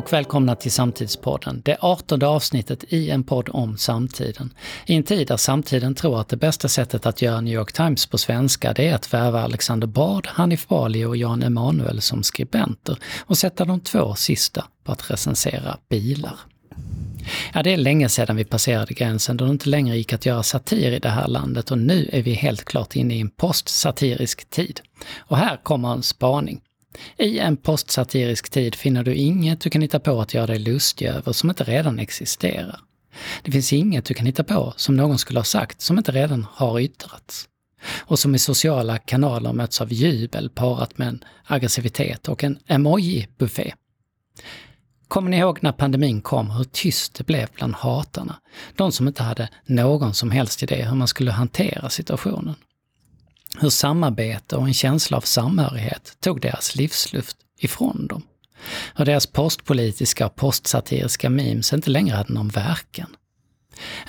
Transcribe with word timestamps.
och 0.00 0.12
välkomna 0.12 0.56
till 0.56 0.72
Samtidspodden, 0.72 1.62
det 1.64 1.76
artonde 1.80 2.26
avsnittet 2.26 2.84
i 2.88 3.10
en 3.10 3.24
podd 3.24 3.48
om 3.52 3.78
samtiden. 3.78 4.54
I 4.86 4.94
en 4.94 5.02
tid 5.02 5.28
där 5.28 5.36
samtiden 5.36 5.94
tror 5.94 6.20
att 6.20 6.28
det 6.28 6.36
bästa 6.36 6.68
sättet 6.68 7.06
att 7.06 7.22
göra 7.22 7.40
New 7.40 7.54
York 7.54 7.72
Times 7.72 8.06
på 8.06 8.18
svenska, 8.18 8.72
det 8.72 8.88
är 8.88 8.94
att 8.94 9.14
värva 9.14 9.42
Alexander 9.42 9.86
Bard, 9.86 10.26
Hanif 10.26 10.68
Bali 10.68 11.04
och 11.04 11.16
Jan 11.16 11.42
Emanuel 11.42 12.00
som 12.00 12.22
skribenter 12.22 12.96
och 13.20 13.38
sätta 13.38 13.64
de 13.64 13.80
två 13.80 14.14
sista 14.14 14.64
på 14.84 14.92
att 14.92 15.10
recensera 15.10 15.76
bilar. 15.88 16.36
Ja, 17.54 17.62
det 17.62 17.72
är 17.72 17.76
länge 17.76 18.08
sedan 18.08 18.36
vi 18.36 18.44
passerade 18.44 18.94
gränsen 18.94 19.36
då 19.36 19.44
det 19.44 19.50
inte 19.50 19.68
längre 19.68 19.96
gick 19.96 20.12
att 20.12 20.26
göra 20.26 20.42
satir 20.42 20.92
i 20.92 20.98
det 20.98 21.08
här 21.08 21.28
landet 21.28 21.70
och 21.70 21.78
nu 21.78 22.10
är 22.12 22.22
vi 22.22 22.34
helt 22.34 22.64
klart 22.64 22.96
inne 22.96 23.14
i 23.14 23.20
en 23.20 23.30
postsatirisk 23.30 24.50
tid. 24.50 24.80
Och 25.18 25.36
här 25.36 25.56
kommer 25.62 25.92
en 25.92 26.02
spaning. 26.02 26.60
I 27.18 27.38
en 27.38 27.56
postsatirisk 27.56 28.50
tid 28.50 28.74
finner 28.74 29.04
du 29.04 29.14
inget 29.14 29.60
du 29.60 29.70
kan 29.70 29.82
hitta 29.82 30.00
på 30.00 30.20
att 30.20 30.34
göra 30.34 30.46
dig 30.46 30.58
lustig 30.58 31.06
över 31.06 31.32
som 31.32 31.50
inte 31.50 31.64
redan 31.64 31.98
existerar. 31.98 32.80
Det 33.42 33.52
finns 33.52 33.72
inget 33.72 34.04
du 34.04 34.14
kan 34.14 34.26
hitta 34.26 34.44
på 34.44 34.74
som 34.76 34.96
någon 34.96 35.18
skulle 35.18 35.38
ha 35.38 35.44
sagt 35.44 35.80
som 35.80 35.98
inte 35.98 36.12
redan 36.12 36.46
har 36.52 36.80
yttrats. 36.80 37.48
Och 37.98 38.18
som 38.18 38.34
i 38.34 38.38
sociala 38.38 38.98
kanaler 38.98 39.52
möts 39.52 39.80
av 39.80 39.92
jubel 39.92 40.50
parat 40.50 40.98
med 40.98 41.08
en 41.08 41.24
aggressivitet 41.44 42.28
och 42.28 42.44
en 42.44 42.58
emoji-buffé. 42.66 43.72
Kommer 45.08 45.30
ni 45.30 45.36
ihåg 45.38 45.58
när 45.62 45.72
pandemin 45.72 46.20
kom, 46.20 46.50
hur 46.50 46.64
tyst 46.64 47.14
det 47.14 47.24
blev 47.24 47.48
bland 47.54 47.74
hatarna? 47.74 48.40
De 48.76 48.92
som 48.92 49.08
inte 49.08 49.22
hade 49.22 49.48
någon 49.66 50.14
som 50.14 50.30
helst 50.30 50.62
idé 50.62 50.84
hur 50.84 50.94
man 50.94 51.08
skulle 51.08 51.30
hantera 51.30 51.90
situationen. 51.90 52.54
Hur 53.58 53.70
samarbete 53.70 54.56
och 54.56 54.66
en 54.66 54.74
känsla 54.74 55.16
av 55.16 55.20
samhörighet 55.20 56.16
tog 56.20 56.40
deras 56.40 56.76
livsluft 56.76 57.36
ifrån 57.58 58.06
dem. 58.06 58.22
Hur 58.94 59.04
deras 59.04 59.26
postpolitiska 59.26 60.26
och 60.26 60.36
postsatiriska 60.36 61.30
memes 61.30 61.72
inte 61.72 61.90
längre 61.90 62.16
hade 62.16 62.32
någon 62.32 62.48
verkan. 62.48 63.16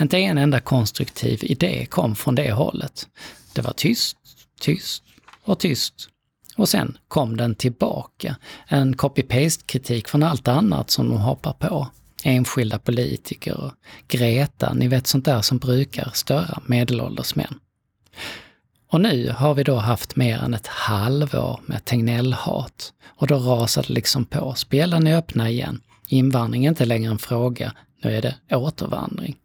Inte 0.02 0.18
en 0.18 0.38
enda 0.38 0.60
konstruktiv 0.60 1.40
idé 1.44 1.86
kom 1.86 2.16
från 2.16 2.36
det 2.36 2.52
hållet. 2.52 3.08
Det 3.54 3.62
var 3.62 3.74
tyst, 3.74 4.18
tyst 4.60 5.04
och 5.44 5.60
tyst. 5.60 6.10
Och 6.58 6.70
sen 6.70 6.98
kom 7.08 7.38
den 7.38 7.56
tillbaka. 7.56 8.36
En 8.68 8.96
copy-paste-kritik 8.96 10.08
från 10.08 10.24
allt 10.24 10.48
annat 10.48 10.90
som 10.90 11.10
de 11.10 11.18
hoppar 11.18 11.54
på. 11.54 11.88
Enskilda 12.24 12.80
politiker 12.80 13.58
och 13.58 13.72
Greta, 14.08 14.74
ni 14.74 14.88
vet 14.88 15.08
sånt 15.08 15.26
där 15.26 15.42
som 15.42 15.58
brukar 15.58 16.12
störa 16.14 16.62
medelålders 16.66 17.36
män. 17.36 17.60
Och 18.92 19.02
nu 19.02 19.34
har 19.38 19.54
vi 19.54 19.64
då 19.64 19.76
haft 19.76 20.16
mer 20.16 20.38
än 20.38 20.54
ett 20.54 20.68
halvår 20.68 21.60
med 21.66 21.86
Tegnell-hat. 21.86 22.94
Och 23.08 23.28
då 23.28 23.38
rasade 23.38 23.88
det 23.88 23.94
liksom 23.94 24.26
på. 24.26 24.54
Spelen 24.56 25.08
är 25.08 25.18
öppna 25.18 25.50
igen. 25.50 25.82
Invandring 26.08 26.66
är 26.66 26.70
inte 26.70 26.86
längre 26.86 27.12
en 27.12 27.20
fråga, 27.20 27.74
nu 28.04 28.18
är 28.18 28.22
det 28.22 28.56
återvandring. 28.56 29.36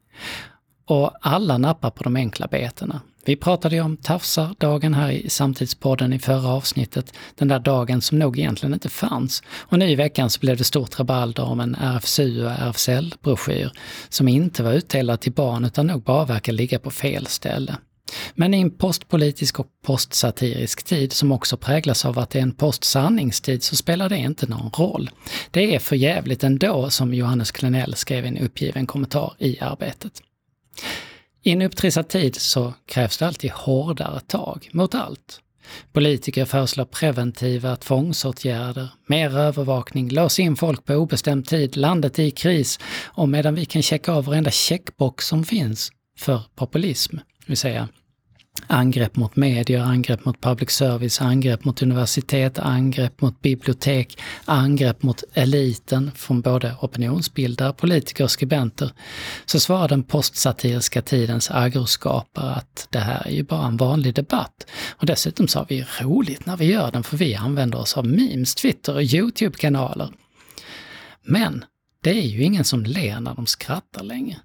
Och 0.87 1.13
alla 1.21 1.59
nappar 1.59 1.91
på 1.91 2.05
de 2.05 2.17
enkla 2.17 2.47
betena. 2.47 3.01
Vi 3.25 3.37
pratade 3.37 3.75
ju 3.75 3.83
om 3.83 3.97
tafsardagen 3.97 4.95
här 4.95 5.11
i 5.11 5.31
Samtidspodden 5.31 6.13
i 6.13 6.19
förra 6.19 6.49
avsnittet. 6.49 7.15
Den 7.35 7.49
där 7.49 7.59
dagen 7.59 8.01
som 8.01 8.19
nog 8.19 8.39
egentligen 8.39 8.75
inte 8.75 8.89
fanns. 8.89 9.43
Och 9.49 9.79
nu 9.79 9.91
i 9.91 9.95
veckan 9.95 10.31
så 10.31 10.41
blev 10.41 10.57
det 10.57 10.65
stort 10.65 10.99
rabalder 10.99 11.45
om 11.45 11.61
en 11.61 11.75
RFSU 11.75 12.45
och 12.45 12.51
RFSL-broschyr 12.51 13.71
som 14.09 14.29
inte 14.29 14.63
var 14.63 14.73
utdelad 14.73 15.21
till 15.21 15.33
barn 15.33 15.65
utan 15.65 15.87
nog 15.87 16.03
bara 16.03 16.25
verkar 16.25 16.53
ligga 16.53 16.79
på 16.79 16.91
fel 16.91 17.27
ställe. 17.27 17.77
Men 18.35 18.55
i 18.55 18.61
en 18.61 18.71
postpolitisk 18.71 19.61
och 19.61 19.67
postsatirisk 19.83 20.83
tid 20.83 21.13
som 21.13 21.33
också 21.33 21.57
präglas 21.57 22.05
av 22.05 22.19
att 22.19 22.31
det 22.31 22.39
är 22.39 22.43
en 22.43 22.55
postsanningstid 22.55 23.63
så 23.63 23.77
spelar 23.77 24.09
det 24.09 24.17
inte 24.17 24.47
någon 24.47 24.71
roll. 24.71 25.11
Det 25.51 25.75
är 25.75 25.79
för 25.79 25.97
jävligt 25.97 26.45
ändå, 26.45 26.91
som 26.91 27.15
Johannes 27.15 27.51
Klenell 27.51 27.95
skrev 27.95 28.25
i 28.25 28.29
en 28.29 28.39
uppgiven 28.39 28.87
kommentar 28.87 29.35
i 29.39 29.61
Arbetet. 29.61 30.23
I 31.43 31.51
en 31.51 31.63
upptrissad 31.63 32.09
tid 32.09 32.37
så 32.37 32.75
krävs 32.87 33.19
det 33.19 33.27
alltid 33.27 33.51
hårdare 33.51 34.21
tag 34.21 34.69
mot 34.73 34.95
allt. 34.95 35.41
Politiker 35.93 36.45
föreslår 36.45 36.85
preventiva 36.85 37.77
tvångsåtgärder, 37.77 38.89
mer 39.07 39.37
övervakning, 39.37 40.09
lås 40.09 40.39
in 40.39 40.57
folk 40.57 40.85
på 40.85 40.95
obestämd 40.95 41.47
tid, 41.47 41.77
landet 41.77 42.19
i 42.19 42.31
kris 42.31 42.79
och 43.05 43.29
medan 43.29 43.55
vi 43.55 43.65
kan 43.65 43.83
checka 43.83 44.13
av 44.13 44.25
varenda 44.25 44.51
checkbox 44.51 45.27
som 45.27 45.45
finns 45.45 45.91
för 46.19 46.43
populism, 46.57 47.17
det 47.47 47.51
vill 47.51 47.57
säga 47.57 47.89
angrepp 48.67 49.17
mot 49.17 49.37
medier, 49.37 49.81
angrepp 49.81 50.25
mot 50.25 50.41
public 50.41 50.71
service, 50.71 51.21
angrepp 51.21 51.65
mot 51.65 51.83
universitet, 51.83 52.59
angrepp 52.59 53.21
mot 53.21 53.43
bibliotek, 53.43 54.19
angrepp 54.45 55.03
mot 55.03 55.25
eliten 55.35 56.11
från 56.15 56.41
både 56.41 56.77
opinionsbildare, 56.81 57.73
politiker 57.73 58.25
och 58.25 58.31
skribenter, 58.31 58.91
så 59.45 59.61
svarar 59.61 59.89
den 59.89 60.03
postsatiriska 60.03 61.03
tidens 61.03 61.51
agroskapare 61.51 62.55
att 62.55 62.89
det 62.91 62.99
här 62.99 63.27
är 63.27 63.31
ju 63.31 63.43
bara 63.43 63.67
en 63.67 63.77
vanlig 63.77 64.15
debatt. 64.15 64.67
Och 64.91 65.07
dessutom 65.07 65.49
så 65.49 65.59
har 65.59 65.67
vi 65.69 65.87
roligt 66.01 66.47
när 66.47 66.57
vi 66.57 66.65
gör 66.65 66.93
den, 66.93 67.03
för 67.03 67.17
vi 67.17 67.35
använder 67.35 67.79
oss 67.79 67.97
av 67.97 68.07
memes, 68.07 68.55
Twitter 68.55 68.95
och 68.95 69.03
YouTube-kanaler. 69.03 70.09
Men 71.23 71.65
det 72.03 72.11
är 72.11 72.27
ju 72.27 72.43
ingen 72.43 72.65
som 72.65 72.85
ler 72.85 73.21
när 73.21 73.35
de 73.35 73.47
skrattar 73.47 74.05
längre. 74.05 74.37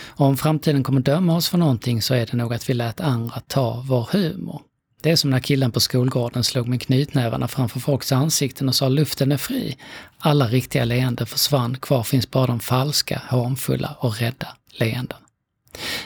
Och 0.00 0.26
om 0.26 0.36
framtiden 0.36 0.82
kommer 0.82 1.00
döma 1.00 1.36
oss 1.36 1.48
för 1.48 1.58
någonting 1.58 2.02
så 2.02 2.14
är 2.14 2.26
det 2.26 2.36
nog 2.36 2.54
att 2.54 2.70
vi 2.70 2.74
lät 2.74 3.00
andra 3.00 3.40
ta 3.40 3.84
vår 3.86 4.08
humor. 4.12 4.62
Det 5.02 5.10
är 5.10 5.16
som 5.16 5.30
när 5.30 5.40
killen 5.40 5.72
på 5.72 5.80
skolgården 5.80 6.44
slog 6.44 6.68
med 6.68 6.82
knytnävarna 6.82 7.48
framför 7.48 7.80
folks 7.80 8.12
ansikten 8.12 8.68
och 8.68 8.74
sa 8.74 8.88
luften 8.88 9.32
är 9.32 9.36
fri. 9.36 9.76
Alla 10.18 10.48
riktiga 10.48 10.84
leenden 10.84 11.26
försvann, 11.26 11.76
kvar 11.76 12.02
finns 12.02 12.30
bara 12.30 12.46
de 12.46 12.60
falska, 12.60 13.22
hånfulla 13.28 13.96
och 14.00 14.20
rädda 14.20 14.48
leenden. 14.80 15.18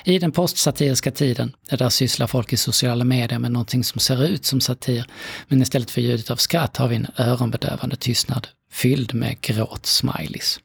I 0.04 0.18
den 0.18 0.32
postsatiriska 0.32 1.10
tiden, 1.10 1.52
där 1.70 1.88
sysslar 1.88 2.26
folk 2.26 2.52
i 2.52 2.56
sociala 2.56 3.04
medier 3.04 3.38
med 3.38 3.52
någonting 3.52 3.84
som 3.84 4.00
ser 4.00 4.24
ut 4.24 4.44
som 4.44 4.60
satir, 4.60 5.06
men 5.48 5.62
istället 5.62 5.90
för 5.90 6.00
ljudet 6.00 6.30
av 6.30 6.36
skratt 6.36 6.76
har 6.76 6.88
vi 6.88 6.96
en 6.96 7.06
öronbedövande 7.16 7.96
tystnad 7.96 8.48
fylld 8.72 9.14
med 9.14 9.40
gråt-smileys. 9.40 10.60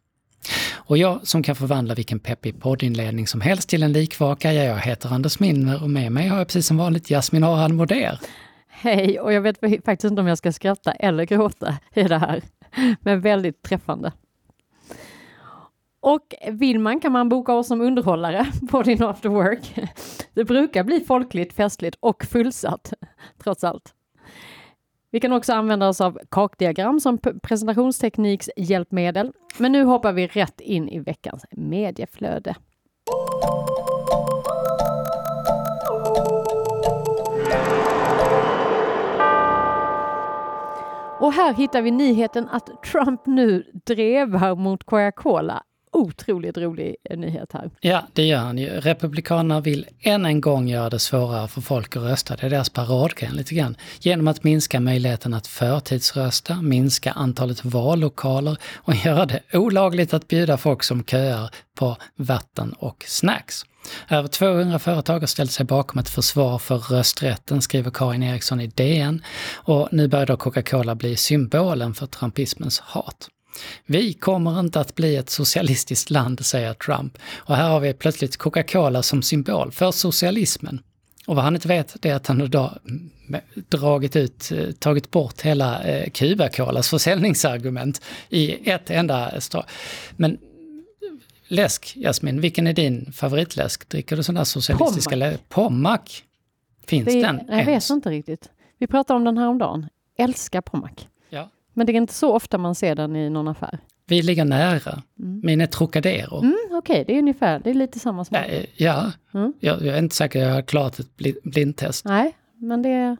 Och 0.75 0.97
jag 0.97 1.27
som 1.27 1.43
kan 1.43 1.55
förvandla 1.55 1.95
vilken 1.95 2.19
peppig 2.19 2.59
poddinledning 2.59 3.27
som 3.27 3.41
helst 3.41 3.69
till 3.69 3.83
en 3.83 3.91
likvaka, 3.91 4.53
ja, 4.53 4.63
jag 4.63 4.77
heter 4.77 5.09
Anders 5.13 5.39
Minner 5.39 5.83
och 5.83 5.89
med 5.89 6.11
mig 6.11 6.27
har 6.27 6.37
jag 6.37 6.47
precis 6.47 6.67
som 6.67 6.77
vanligt 6.77 7.09
Jasmin 7.09 7.43
Aran 7.43 7.75
Moder. 7.75 8.19
Hej, 8.67 9.19
och 9.19 9.33
jag 9.33 9.41
vet 9.41 9.59
faktiskt 9.85 10.03
inte 10.03 10.21
om 10.21 10.27
jag 10.27 10.37
ska 10.37 10.51
skratta 10.51 10.91
eller 10.91 11.23
gråta 11.23 11.77
i 11.93 12.03
det 12.03 12.17
här, 12.17 12.41
men 13.01 13.21
väldigt 13.21 13.61
träffande. 13.61 14.11
Och 15.99 16.35
vill 16.51 16.79
man 16.79 16.99
kan 16.99 17.11
man 17.11 17.29
boka 17.29 17.53
oss 17.53 17.67
som 17.67 17.81
underhållare 17.81 18.45
på 18.69 18.83
din 18.83 19.03
after 19.03 19.29
work. 19.29 19.75
Det 20.33 20.43
brukar 20.43 20.83
bli 20.83 20.99
folkligt, 21.07 21.53
festligt 21.53 21.97
och 21.99 22.25
fullsatt, 22.25 22.93
trots 23.43 23.63
allt. 23.63 23.93
Vi 25.11 25.19
kan 25.19 25.33
också 25.33 25.53
använda 25.53 25.87
oss 25.87 26.01
av 26.01 26.19
kakdiagram 26.31 26.99
som 26.99 27.17
presentationsteknikshjälpmedel. 27.17 29.31
Men 29.57 29.71
nu 29.71 29.83
hoppar 29.83 30.13
vi 30.13 30.27
rätt 30.27 30.61
in 30.61 30.89
i 30.89 30.99
veckans 30.99 31.45
medieflöde. 31.51 32.55
Och 41.19 41.33
här 41.33 41.53
hittar 41.53 41.81
vi 41.81 41.91
nyheten 41.91 42.49
att 42.49 42.83
Trump 42.83 43.25
nu 43.25 43.71
drevar 43.85 44.55
mot 44.55 44.83
Coca-Cola 44.83 45.63
otroligt 45.97 46.57
rolig 46.57 46.95
eh, 47.09 47.17
nyhet 47.17 47.53
här. 47.53 47.69
Ja, 47.79 48.07
det 48.13 48.25
gör 48.25 48.37
han 48.37 48.57
ju. 48.57 48.69
Republikanerna 48.69 49.61
vill 49.61 49.85
än 50.01 50.25
en 50.25 50.41
gång 50.41 50.67
göra 50.67 50.89
det 50.89 50.99
svårare 50.99 51.47
för 51.47 51.61
folk 51.61 51.95
att 51.95 52.03
rösta. 52.03 52.35
Det 52.35 52.45
är 52.45 52.49
deras 52.49 52.69
paradgren 52.69 53.35
lite 53.35 53.55
grann. 53.55 53.77
Genom 53.99 54.27
att 54.27 54.43
minska 54.43 54.79
möjligheten 54.79 55.33
att 55.33 55.47
förtidsrösta, 55.47 56.61
minska 56.61 57.11
antalet 57.11 57.65
vallokaler 57.65 58.57
och 58.75 58.95
göra 59.05 59.25
det 59.25 59.41
olagligt 59.53 60.13
att 60.13 60.27
bjuda 60.27 60.57
folk 60.57 60.83
som 60.83 61.03
köar 61.03 61.49
på 61.79 61.97
vatten 62.15 62.73
och 62.73 63.03
snacks. 63.07 63.65
Över 64.09 64.27
200 64.27 64.79
företag 64.79 65.19
har 65.19 65.27
ställt 65.27 65.51
sig 65.51 65.65
bakom 65.65 65.99
ett 65.99 66.09
försvar 66.09 66.57
för 66.57 66.77
rösträtten, 66.77 67.61
skriver 67.61 67.91
Karin 67.91 68.23
Eriksson 68.23 68.61
i 68.61 68.67
DN. 68.67 69.23
Och 69.53 69.89
nu 69.91 70.07
börjar 70.07 70.25
då 70.25 70.37
Coca-Cola 70.37 70.95
bli 70.95 71.15
symbolen 71.15 71.93
för 71.93 72.07
trumpismens 72.07 72.79
hat. 72.79 73.29
Vi 73.85 74.13
kommer 74.13 74.59
inte 74.59 74.79
att 74.79 74.95
bli 74.95 75.15
ett 75.15 75.29
socialistiskt 75.29 76.09
land, 76.09 76.45
säger 76.45 76.73
Trump. 76.73 77.17
Och 77.35 77.55
här 77.55 77.69
har 77.69 77.79
vi 77.79 77.93
plötsligt 77.93 78.37
Coca-Cola 78.37 79.03
som 79.03 79.21
symbol 79.21 79.71
för 79.71 79.91
socialismen. 79.91 80.81
Och 81.27 81.35
vad 81.35 81.43
han 81.43 81.55
inte 81.55 81.67
vet, 81.67 81.95
det 82.01 82.09
är 82.09 82.15
att 82.15 82.27
han 82.27 82.49
då 82.49 82.73
dragit 83.69 84.15
ut, 84.15 84.51
eh, 84.51 84.71
tagit 84.71 85.11
bort 85.11 85.41
hela 85.41 85.83
eh, 85.83 86.09
Cuba-Colas 86.09 86.89
försäljningsargument 86.89 88.01
i 88.29 88.69
ett 88.69 88.89
enda 88.89 89.41
stad. 89.41 89.65
Men 90.11 90.37
läsk, 91.47 91.93
Jasmin, 91.95 92.41
vilken 92.41 92.67
är 92.67 92.73
din 92.73 93.11
favoritläsk? 93.11 93.89
Dricker 93.89 94.15
du 94.15 94.33
där 94.33 94.43
socialistiska 94.43 95.15
läsk? 95.15 95.49
Pommac. 95.49 96.23
Finns 96.85 97.05
det, 97.05 97.21
den 97.21 97.41
Jag 97.47 97.65
vet 97.65 97.89
inte 97.89 98.09
riktigt. 98.09 98.49
Vi 98.77 98.87
pratade 98.87 99.17
om 99.17 99.23
den 99.23 99.37
här 99.37 99.47
om 99.47 99.57
dagen. 99.57 99.87
Älskar 100.17 100.61
Pommac. 100.61 100.91
Men 101.77 101.85
det 101.87 101.93
är 101.93 101.97
inte 101.97 102.13
så 102.13 102.33
ofta 102.33 102.57
man 102.57 102.75
ser 102.75 102.95
den 102.95 103.15
i 103.15 103.29
någon 103.29 103.47
affär. 103.47 103.79
Vi 104.07 104.21
ligger 104.21 104.45
nära. 104.45 105.01
Mm. 105.19 105.41
Min 105.43 105.61
är 105.61 105.67
Trocadero. 105.67 106.37
Mm, 106.41 106.55
Okej, 106.71 107.03
det 107.07 107.13
är 107.15 107.19
ungefär, 107.19 107.59
det 107.63 107.69
är 107.69 107.73
lite 107.73 107.99
samma 107.99 108.25
smak. 108.25 108.45
Eh, 108.47 108.65
Ja, 108.75 109.11
Mm. 109.33 109.53
jag, 109.59 109.81
jag 109.85 109.95
är 109.95 109.99
inte 109.99 110.15
säker 110.15 110.39
jag 110.47 110.53
har 110.53 110.61
klarat 110.61 110.99
ett 110.99 111.17
bli- 111.17 111.39
blindtest. 111.43 112.05
Nej, 112.05 112.37
men 112.55 112.81
det 112.81 112.89
är 112.89 113.17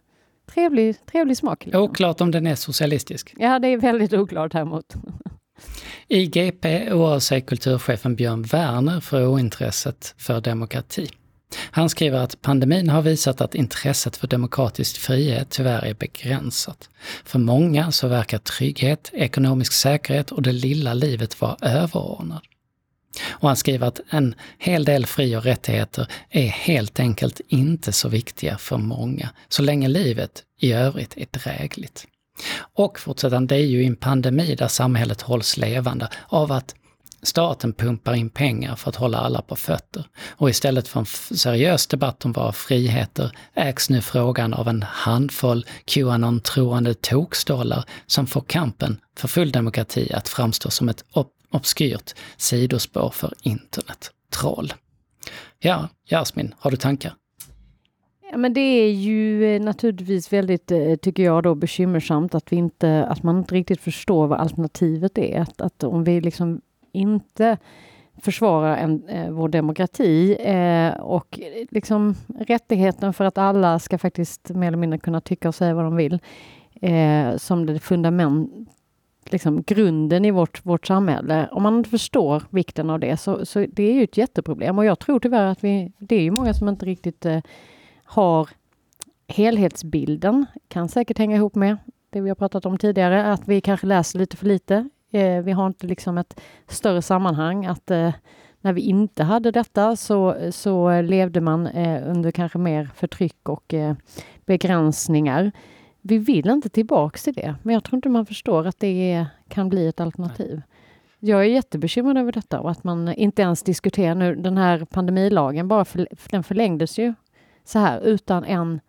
trevlig, 0.53 1.05
trevlig 1.05 1.37
smak. 1.37 1.65
Liksom. 1.65 1.81
Oklart 1.83 2.21
om 2.21 2.31
den 2.31 2.47
är 2.47 2.55
socialistisk. 2.55 3.33
Ja, 3.37 3.59
det 3.59 3.67
är 3.67 3.77
väldigt 3.77 4.13
oklart 4.13 4.53
häremot. 4.53 4.93
I 6.07 6.25
GP 6.25 6.91
oroar 6.93 7.19
sig 7.19 7.41
kulturchefen 7.41 8.15
Björn 8.15 8.43
Werner 8.43 8.99
för 8.99 9.27
ointresset 9.27 10.15
för 10.17 10.41
demokrati. 10.41 11.07
Han 11.55 11.89
skriver 11.89 12.19
att 12.19 12.41
pandemin 12.41 12.89
har 12.89 13.01
visat 13.01 13.41
att 13.41 13.55
intresset 13.55 14.17
för 14.17 14.27
demokratisk 14.27 14.97
frihet 14.97 15.47
tyvärr 15.49 15.85
är 15.85 15.93
begränsat. 15.93 16.89
För 17.25 17.39
många 17.39 17.91
så 17.91 18.07
verkar 18.07 18.37
trygghet, 18.37 19.09
ekonomisk 19.13 19.73
säkerhet 19.73 20.31
och 20.31 20.41
det 20.41 20.51
lilla 20.51 20.93
livet 20.93 21.41
vara 21.41 21.57
överordnad. 21.61 22.41
Och 23.29 23.47
han 23.47 23.57
skriver 23.57 23.87
att 23.87 23.99
en 24.09 24.35
hel 24.57 24.85
del 24.85 25.05
fri 25.05 25.35
och 25.35 25.43
rättigheter 25.43 26.07
är 26.29 26.47
helt 26.47 26.99
enkelt 26.99 27.41
inte 27.47 27.91
så 27.91 28.09
viktiga 28.09 28.57
för 28.57 28.77
många, 28.77 29.29
så 29.47 29.61
länge 29.61 29.87
livet 29.87 30.43
i 30.59 30.71
övrigt 30.71 31.17
är 31.17 31.27
drägligt. 31.31 32.07
Och 32.73 32.99
fortsätter 32.99 33.35
han, 33.35 33.47
det 33.47 33.55
är 33.55 33.65
ju 33.65 33.83
i 33.83 33.85
en 33.85 33.95
pandemi 33.95 34.55
där 34.55 34.67
samhället 34.67 35.21
hålls 35.21 35.57
levande 35.57 36.09
av 36.27 36.51
att 36.51 36.75
staten 37.27 37.73
pumpar 37.73 38.13
in 38.13 38.29
pengar 38.29 38.75
för 38.75 38.89
att 38.89 38.95
hålla 38.95 39.17
alla 39.17 39.41
på 39.41 39.55
fötter. 39.55 40.05
Och 40.29 40.49
istället 40.49 40.87
för 40.87 40.99
en 40.99 41.05
seriös 41.37 41.87
debatt 41.87 42.25
om 42.25 42.31
våra 42.31 42.51
friheter 42.51 43.31
ägs 43.53 43.89
nu 43.89 44.01
frågan 44.01 44.53
av 44.53 44.67
en 44.67 44.83
handfull 44.83 45.65
Qanon-troende 45.85 46.93
tokstollar 46.93 47.83
som 48.05 48.27
får 48.27 48.41
kampen 48.41 48.99
för 49.17 49.27
full 49.27 49.51
demokrati 49.51 50.13
att 50.13 50.29
framstå 50.29 50.69
som 50.69 50.89
ett 50.89 51.03
ob- 51.13 51.27
obskyrt 51.51 52.15
sidospår 52.37 53.09
för 53.09 53.33
internet. 53.41 54.11
Troll. 54.31 54.73
Ja, 55.59 55.89
Jasmin, 56.09 56.55
har 56.59 56.71
du 56.71 56.77
tankar? 56.77 57.13
Ja, 58.31 58.37
men 58.37 58.53
det 58.53 58.61
är 58.61 58.91
ju 58.91 59.55
eh, 59.55 59.61
naturligtvis 59.61 60.33
väldigt, 60.33 60.71
eh, 60.71 60.95
tycker 60.95 61.23
jag 61.23 61.43
då, 61.43 61.55
bekymmersamt 61.55 62.35
att 62.35 62.51
vi 62.51 62.55
inte, 62.55 63.05
att 63.05 63.23
man 63.23 63.37
inte 63.37 63.55
riktigt 63.55 63.81
förstår 63.81 64.27
vad 64.27 64.39
alternativet 64.39 65.17
är. 65.17 65.39
Att, 65.39 65.61
att 65.61 65.83
om 65.83 66.03
vi 66.03 66.21
liksom 66.21 66.61
inte 66.97 67.57
försvarar 68.21 68.77
en, 68.77 69.07
eh, 69.07 69.31
vår 69.31 69.49
demokrati 69.49 70.37
eh, 70.39 70.93
och 70.99 71.39
liksom 71.69 72.15
rättigheten 72.39 73.13
för 73.13 73.25
att 73.25 73.37
alla 73.37 73.79
ska 73.79 73.97
faktiskt 73.97 74.49
mer 74.49 74.67
eller 74.67 74.77
mindre 74.77 74.99
kunna 74.99 75.21
tycka 75.21 75.47
och 75.47 75.55
säga 75.55 75.73
vad 75.73 75.85
de 75.85 75.95
vill 75.95 76.19
eh, 76.81 77.37
som 77.37 77.65
det 77.65 77.79
fundament, 77.79 78.69
liksom 79.25 79.63
grunden 79.63 80.25
i 80.25 80.31
vårt, 80.31 80.65
vårt 80.65 80.87
samhälle. 80.87 81.49
Om 81.51 81.63
man 81.63 81.77
inte 81.77 81.89
förstår 81.89 82.43
vikten 82.49 82.89
av 82.89 82.99
det 82.99 83.17
så, 83.17 83.45
så 83.45 83.65
det 83.71 83.83
är 83.83 83.93
ju 83.93 84.03
ett 84.03 84.17
jätteproblem 84.17 84.77
och 84.77 84.85
jag 84.85 84.99
tror 84.99 85.19
tyvärr 85.19 85.45
att 85.45 85.63
vi, 85.63 85.91
det 85.97 86.15
är 86.15 86.21
ju 86.21 86.31
många 86.31 86.53
som 86.53 86.69
inte 86.69 86.85
riktigt 86.85 87.25
eh, 87.25 87.41
har 88.03 88.49
helhetsbilden, 89.27 90.45
kan 90.67 90.89
säkert 90.89 91.17
hänga 91.17 91.35
ihop 91.35 91.55
med 91.55 91.77
det 92.09 92.21
vi 92.21 92.29
har 92.29 92.35
pratat 92.35 92.65
om 92.65 92.77
tidigare, 92.77 93.31
att 93.33 93.47
vi 93.47 93.61
kanske 93.61 93.87
läser 93.87 94.19
lite 94.19 94.37
för 94.37 94.45
lite. 94.45 94.89
Eh, 95.11 95.41
vi 95.41 95.51
har 95.51 95.67
inte 95.67 95.87
liksom 95.87 96.17
ett 96.17 96.41
större 96.67 97.01
sammanhang, 97.01 97.65
att 97.65 97.91
eh, 97.91 98.13
när 98.61 98.73
vi 98.73 98.81
inte 98.81 99.23
hade 99.23 99.51
detta 99.51 99.95
så, 99.95 100.35
så 100.51 101.01
levde 101.01 101.41
man 101.41 101.67
eh, 101.67 102.09
under 102.09 102.31
kanske 102.31 102.57
mer 102.57 102.89
förtryck 102.95 103.49
och 103.49 103.73
eh, 103.73 103.95
begränsningar. 104.45 105.51
Vi 106.01 106.17
vill 106.17 106.49
inte 106.49 106.69
tillbaks 106.69 107.23
till 107.23 107.33
det, 107.33 107.55
men 107.63 107.73
jag 107.73 107.83
tror 107.83 107.97
inte 107.97 108.09
man 108.09 108.25
förstår 108.25 108.67
att 108.67 108.79
det 108.79 109.11
är, 109.11 109.25
kan 109.47 109.69
bli 109.69 109.87
ett 109.87 109.99
alternativ. 109.99 110.61
Jag 111.19 111.39
är 111.39 111.49
jättebekymrad 111.49 112.17
över 112.17 112.31
detta 112.31 112.59
och 112.59 112.71
att 112.71 112.83
man 112.83 113.13
inte 113.13 113.41
ens 113.41 113.63
diskuterar 113.63 114.15
nu 114.15 114.35
den 114.35 114.57
här 114.57 114.85
pandemilagen, 114.85 115.67
bara 115.67 115.85
för, 115.85 116.07
den 116.31 116.43
förlängdes 116.43 116.99
ju 116.99 117.13
så 117.63 117.79
här 117.79 118.01
utan 118.01 118.45
en 118.45 118.79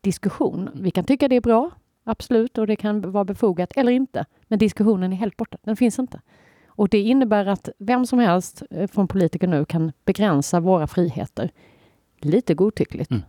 diskussion. 0.00 0.70
Vi 0.74 0.90
kan 0.90 1.04
tycka 1.04 1.28
det 1.28 1.36
är 1.36 1.40
bra, 1.40 1.70
absolut, 2.04 2.58
och 2.58 2.66
det 2.66 2.76
kan 2.76 3.12
vara 3.12 3.24
befogat 3.24 3.72
eller 3.76 3.92
inte. 3.92 4.24
Men 4.52 4.58
diskussionen 4.58 5.12
är 5.12 5.16
helt 5.16 5.36
borta, 5.36 5.58
den 5.64 5.76
finns 5.76 5.98
inte. 5.98 6.20
Och 6.66 6.88
det 6.88 6.98
innebär 6.98 7.46
att 7.46 7.68
vem 7.78 8.06
som 8.06 8.18
helst 8.18 8.62
eh, 8.70 8.86
från 8.86 9.08
politiker 9.08 9.46
nu 9.46 9.64
kan 9.64 9.92
begränsa 10.04 10.60
våra 10.60 10.86
friheter. 10.86 11.50
Lite 12.20 12.54
godtyckligt. 12.54 13.10
Mm. 13.10 13.22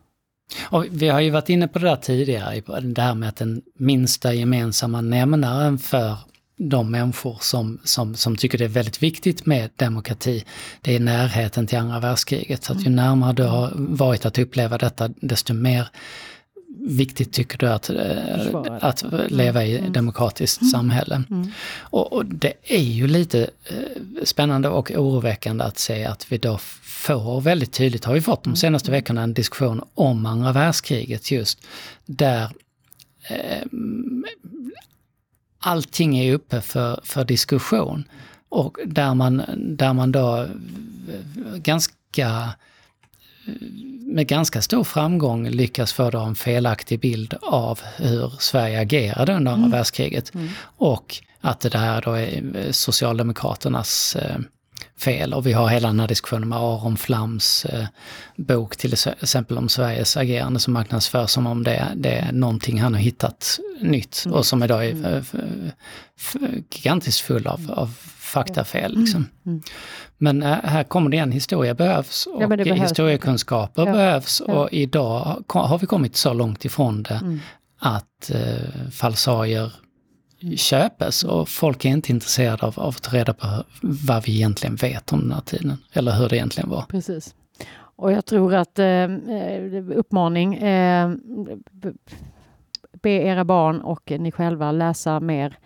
Och 0.69 0.85
vi 0.89 1.09
har 1.09 1.19
ju 1.19 1.29
varit 1.29 1.49
inne 1.49 1.67
på 1.67 1.79
det 1.79 1.85
där 1.85 1.95
tidigare, 1.95 2.61
det 2.81 3.01
här 3.01 3.15
med 3.15 3.29
att 3.29 3.35
den 3.35 3.61
minsta 3.77 4.33
gemensamma 4.33 5.01
nämnaren 5.01 5.77
för 5.77 6.15
de 6.57 6.91
människor 6.91 7.37
som, 7.41 7.79
som, 7.83 8.15
som 8.15 8.35
tycker 8.35 8.57
det 8.57 8.63
är 8.65 8.69
väldigt 8.69 9.03
viktigt 9.03 9.45
med 9.45 9.69
demokrati, 9.75 10.45
det 10.81 10.95
är 10.95 10.99
närheten 10.99 11.67
till 11.67 11.77
andra 11.77 11.99
världskriget. 11.99 12.63
Så 12.63 12.73
att 12.73 12.85
ju 12.85 12.89
närmare 12.89 13.33
du 13.33 13.43
har 13.43 13.71
varit 13.75 14.25
att 14.25 14.39
uppleva 14.39 14.77
detta, 14.77 15.07
desto 15.07 15.53
mer 15.53 15.87
viktigt 16.79 17.33
tycker 17.33 17.57
du 17.57 17.67
att, 17.67 17.89
eh, 17.89 17.95
Försvara 18.37 18.77
att 18.77 19.03
leva 19.29 19.63
i 19.63 19.75
ett 19.75 19.93
demokratiskt 19.93 20.69
samhälle. 20.71 21.23
Mm. 21.29 21.51
Och, 21.79 22.13
och 22.13 22.25
det 22.25 22.53
är 22.63 22.81
ju 22.81 23.07
lite 23.07 23.49
eh, 23.63 24.23
spännande 24.23 24.69
och 24.69 24.91
oroväckande 24.91 25.63
att 25.63 25.77
se 25.77 26.05
att 26.05 26.31
vi 26.31 26.37
då 26.37 26.57
får 26.83 27.41
väldigt 27.41 27.73
tydligt, 27.73 28.05
har 28.05 28.13
vi 28.13 28.21
fått 28.21 28.43
de 28.43 28.55
senaste 28.55 28.91
veckorna, 28.91 29.21
en 29.23 29.33
diskussion 29.33 29.81
om 29.93 30.25
andra 30.25 30.51
världskriget 30.51 31.31
just, 31.31 31.65
där 32.05 32.49
eh, 33.29 33.67
allting 35.59 36.17
är 36.17 36.33
uppe 36.33 36.61
för, 36.61 36.99
för 37.03 37.25
diskussion. 37.25 38.03
Och 38.49 38.77
där 38.85 39.13
man, 39.13 39.43
där 39.57 39.93
man 39.93 40.11
då 40.11 40.37
eh, 40.41 41.55
ganska 41.55 42.53
med 44.13 44.27
ganska 44.27 44.61
stor 44.61 44.83
framgång 44.83 45.49
lyckas 45.49 45.93
då 46.11 46.19
en 46.19 46.35
felaktig 46.35 46.99
bild 46.99 47.33
av 47.41 47.79
hur 47.97 48.33
Sverige 48.39 48.81
agerade 48.81 49.33
under 49.33 49.51
andra 49.51 49.69
världskriget. 49.69 50.31
Och 50.77 51.15
att 51.41 51.59
det 51.59 51.77
här 51.77 52.01
då 52.01 52.11
är 52.11 52.71
Socialdemokraternas 52.71 54.15
eh, 54.15 54.37
fel. 55.03 55.33
Och 55.33 55.45
vi 55.47 55.53
har 55.53 55.67
hela 55.67 55.87
den 55.87 55.99
här 55.99 56.07
diskussionen 56.07 56.49
med 56.49 56.57
Aron 56.57 56.97
Flams 56.97 57.65
eh, 57.65 57.85
bok 58.37 58.77
till 58.77 58.93
exempel 58.93 59.57
om 59.57 59.69
Sveriges 59.69 60.17
agerande 60.17 60.59
som 60.59 60.73
marknadsförs 60.73 61.29
som 61.29 61.47
om 61.47 61.63
det, 61.63 61.87
det 61.95 62.09
är 62.11 62.31
någonting 62.31 62.81
han 62.81 62.93
har 62.93 63.01
hittat 63.01 63.59
nytt 63.79 64.23
och 64.31 64.45
som 64.45 64.63
idag 64.63 64.85
är 64.85 65.13
eh, 65.13 65.17
f- 65.17 65.35
f- 66.19 66.35
gigantiskt 66.71 67.21
full 67.21 67.47
av, 67.47 67.71
av 67.71 67.93
faktafel. 68.17 68.97
Liksom. 68.97 69.27
Men 70.17 70.43
eh, 70.43 70.57
här 70.63 70.83
kommer 70.83 71.09
det 71.09 71.15
igen, 71.15 71.31
historia 71.31 71.73
behövs 71.73 72.25
och 72.25 72.43
Ja, 72.43 72.47
behövs. 72.47 72.81
historiekunskaper 72.81 73.85
Ja. 73.85 73.91
behövs 73.91 74.41
Ja. 74.47 74.53
och 74.53 74.69
idag 74.71 75.43
har 75.47 75.77
vi 75.79 75.85
kommit 75.87 76.15
så 76.15 76.33
långt 76.33 76.65
ifrån 76.65 77.03
det 77.03 77.13
Mm. 77.21 77.39
att 77.79 78.31
eh, 78.33 78.89
falsarier 78.91 79.71
köpes 80.57 81.23
och 81.23 81.49
folk 81.49 81.85
är 81.85 81.89
inte 81.89 82.11
intresserade 82.11 82.65
av, 82.65 82.79
av 82.79 82.89
att 82.89 83.01
ta 83.01 83.17
reda 83.17 83.33
på 83.33 83.47
vad 83.81 84.25
vi 84.25 84.35
egentligen 84.35 84.75
vet 84.75 85.13
om 85.13 85.19
den 85.19 85.31
här 85.31 85.41
tiden, 85.41 85.77
eller 85.93 86.11
hur 86.11 86.29
det 86.29 86.35
egentligen 86.35 86.69
var. 86.69 86.81
Precis. 86.81 87.35
Och 87.95 88.11
jag 88.11 88.25
tror 88.25 88.53
att 88.53 88.79
eh, 88.79 88.87
eh, 88.87 89.83
uppmaning, 89.95 90.55
eh, 90.55 91.11
be 93.01 93.09
era 93.09 93.45
barn 93.45 93.81
och 93.81 94.11
ni 94.19 94.31
själva 94.31 94.71
läsa 94.71 95.19
mer 95.19 95.57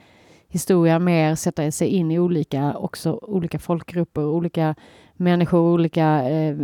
historia, 0.48 1.00
mer 1.00 1.36
sätta 1.36 1.72
sig 1.72 1.88
in 1.88 2.12
i 2.12 2.20
olika, 2.20 2.78
också 2.78 3.20
olika 3.22 3.60
folkgrupper, 3.60 4.26
olika 4.26 4.76
människor, 5.14 5.60
olika 5.60 6.30
eh, 6.30 6.56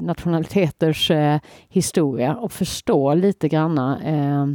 nationaliteters 0.00 1.10
eh, 1.10 1.40
historia 1.68 2.34
och 2.34 2.52
förstå 2.52 3.14
lite 3.14 3.48
granna 3.48 4.00
eh, 4.04 4.46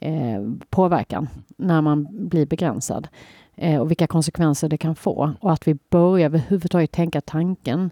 eh, 0.00 0.42
påverkan 0.70 1.28
när 1.56 1.80
man 1.80 2.28
blir 2.28 2.46
begränsad 2.46 3.08
eh, 3.56 3.80
och 3.80 3.90
vilka 3.90 4.06
konsekvenser 4.06 4.68
det 4.68 4.78
kan 4.78 4.94
få 4.96 5.34
och 5.40 5.52
att 5.52 5.68
vi 5.68 5.78
börjar 5.90 6.26
överhuvudtaget 6.26 6.92
tänka 6.92 7.20
tanken 7.20 7.90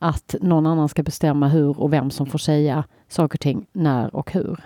att 0.00 0.34
någon 0.40 0.66
annan 0.66 0.88
ska 0.88 1.02
bestämma 1.02 1.48
hur 1.48 1.80
och 1.80 1.92
vem 1.92 2.10
som 2.10 2.26
får 2.26 2.38
säga 2.38 2.84
saker 3.08 3.36
och 3.36 3.40
ting 3.40 3.66
när 3.72 4.16
och 4.16 4.32
hur. 4.32 4.60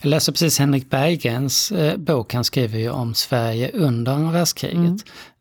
Jag 0.00 0.10
läste 0.10 0.32
precis 0.32 0.58
Henrik 0.58 0.90
Berggrens 0.90 1.72
eh, 1.72 1.96
bok, 1.96 2.34
han 2.34 2.44
skriver 2.44 2.78
ju 2.78 2.90
om 2.90 3.14
Sverige 3.14 3.70
under 3.74 4.12
andra 4.12 4.32
världskriget. 4.32 4.76
Mm. 4.76 4.96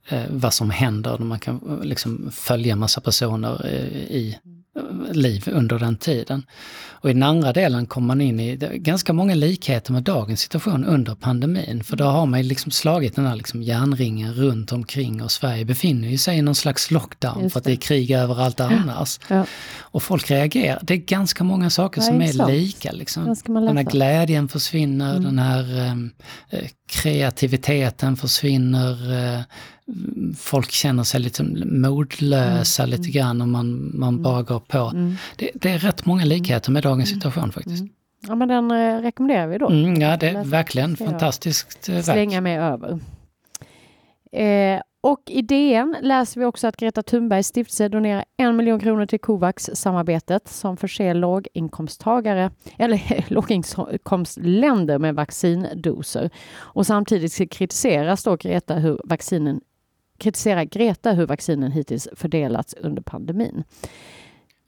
Eh, 0.09 0.25
vad 0.29 0.53
som 0.53 0.69
händer 0.69 1.17
när 1.17 1.25
man 1.25 1.39
kan 1.39 1.81
liksom 1.83 2.29
följa 2.31 2.75
massa 2.75 3.01
personer 3.01 3.65
i 4.09 4.37
liv 5.15 5.49
under 5.51 5.79
den 5.79 5.95
tiden. 5.97 6.43
Och 6.89 7.09
i 7.09 7.13
den 7.13 7.23
andra 7.23 7.53
delen 7.53 7.85
kommer 7.85 8.07
man 8.07 8.21
in 8.21 8.39
i 8.39 8.55
ganska 8.73 9.13
många 9.13 9.35
likheter 9.35 9.93
med 9.93 10.03
dagens 10.03 10.39
situation 10.41 10.85
under 10.85 11.15
pandemin. 11.15 11.83
För 11.83 11.97
då 11.97 12.03
har 12.05 12.25
man 12.25 12.41
ju 12.41 12.49
liksom 12.49 12.71
slagit 12.71 13.15
den 13.15 13.25
här 13.25 13.35
liksom 13.35 13.63
järnringen 13.63 14.33
runt 14.33 14.71
omkring 14.71 15.23
och 15.23 15.31
Sverige 15.31 15.65
befinner 15.65 16.07
ju 16.09 16.17
sig 16.17 16.37
i 16.37 16.41
någon 16.41 16.55
slags 16.55 16.91
lockdown 16.91 17.49
för 17.49 17.59
att 17.59 17.63
det 17.63 17.71
är 17.71 17.75
krig 17.75 18.11
överallt 18.11 18.59
annars. 18.59 19.19
Ja, 19.27 19.45
Och 19.79 20.03
folk 20.03 20.31
reagerar. 20.31 20.79
Det 20.83 20.93
är 20.93 20.97
ganska 20.97 21.43
många 21.43 21.69
saker 21.69 22.01
Ja, 22.01 22.07
som 22.07 22.21
är 22.21 22.25
exakt. 22.29 22.49
lika. 22.51 22.91
Liksom. 22.91 23.35
Den 23.45 23.77
här 23.77 23.83
glädjen 23.83 24.47
försvinner, 24.47 25.11
Mm. 25.11 25.23
den 25.23 25.39
här 25.39 25.79
ehm, 25.79 26.11
eh, 26.49 26.59
kreativiteten 27.29 28.17
försvinner, 28.17 29.13
eh, 29.35 29.41
folk 30.37 30.71
känner 30.71 31.03
sig 31.03 31.19
lite 31.19 31.43
modlösa 31.65 32.83
Mm, 32.83 32.97
lite 32.97 33.09
grann 33.11 33.41
och 33.41 33.47
man, 33.47 33.91
man 33.93 34.21
bara 34.21 34.41
går 34.41 34.59
på. 34.59 34.77
Mm. 34.77 35.15
Det, 35.35 35.51
det 35.55 35.69
är 35.69 35.77
rätt 35.77 36.05
många 36.05 36.25
likheter 36.25 36.71
med 36.71 36.83
dagens 36.83 37.09
situation 37.09 37.51
faktiskt. 37.51 37.81
Mm. 37.81 37.93
Ja 38.27 38.35
men 38.35 38.47
den 38.47 38.71
eh, 38.71 39.01
rekommenderar 39.01 39.47
vi 39.47 39.57
då. 39.57 39.69
Mm, 39.69 40.01
ja, 40.01 40.17
det 40.17 40.29
är 40.29 40.43
verkligen 40.43 40.97
fantastiskt 40.97 41.89
eh, 41.89 41.95
verk. 41.95 42.05
slänga 42.05 42.41
med 42.41 42.61
över. 42.61 42.99
Eh, 44.31 44.81
och 45.01 45.21
i 45.25 45.41
DN 45.41 45.95
läser 46.01 46.39
vi 46.39 46.45
också 46.45 46.67
att 46.67 46.77
Greta 46.77 47.03
Thunbergs 47.03 47.47
stiftelse 47.47 47.89
donerar 47.89 48.25
en 48.37 48.55
miljon 48.55 48.79
kronor 48.79 49.05
till 49.05 49.19
Covax-samarbetet 49.19 50.47
som 50.47 50.77
förser 50.77 51.13
låginkomsttagare 51.13 52.51
eller 52.77 53.25
låginkomstländer 53.33 54.99
med 54.99 55.15
vaccindoser. 55.15 56.29
Och 56.57 56.85
samtidigt 56.85 57.51
kritiseras 57.51 58.23
då 58.23 58.35
Greta 58.35 58.75
hur 58.75 59.01
vaccinen 59.03 59.61
kritiserar 60.17 60.63
Greta 60.63 61.11
hur 61.11 61.25
vaccinen 61.27 61.71
hittills 61.71 62.07
fördelats 62.15 62.75
under 62.81 63.01
pandemin. 63.01 63.63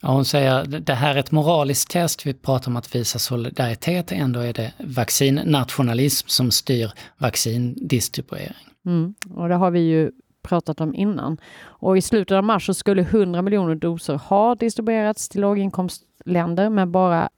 Ja, 0.02 0.08
hon 0.08 0.24
säger 0.24 0.64
det 0.64 0.94
här 0.94 1.14
är 1.14 1.18
ett 1.18 1.30
moraliskt 1.30 1.90
test, 1.90 2.26
vi 2.26 2.34
pratar 2.34 2.70
om 2.70 2.76
att 2.76 2.94
visa 2.94 3.18
solidaritet, 3.18 4.12
ändå 4.12 4.40
är 4.40 4.52
det 4.52 4.72
vaccinnationalism 4.78 6.28
som 6.28 6.50
styr 6.50 6.92
vaccindistribuering. 7.18 8.54
Mm. 8.86 9.14
Och 9.34 9.48
det 9.48 9.54
har 9.54 9.70
vi 9.70 9.80
ju 9.80 10.10
pratat 10.42 10.80
om 10.80 10.94
innan. 10.94 11.38
Och 11.60 11.98
i 11.98 12.02
slutet 12.02 12.36
av 12.36 12.44
mars 12.44 12.66
så 12.66 12.74
skulle 12.74 13.02
100 13.02 13.42
miljoner 13.42 13.74
doser 13.74 14.14
ha 14.14 14.54
distribuerats 14.54 15.28
till 15.28 15.40
låginkomstländer, 15.40 16.70
men 16.70 16.92
bara 16.92 17.28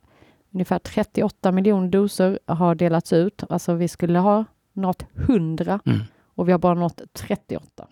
ungefär 0.55 0.79
38 0.79 1.52
miljoner 1.52 1.88
doser 1.88 2.38
har 2.47 2.75
delats 2.75 3.12
ut. 3.12 3.45
Alltså 3.49 3.75
vi 3.75 3.88
skulle 3.88 4.19
ha 4.19 4.45
nått 4.73 5.05
100 5.14 5.81
Mm. 5.87 6.00
Och 6.40 6.49
vi 6.49 6.52
har 6.52 6.59
bara 6.59 6.75
nått 6.75 7.00
38. 7.12 7.87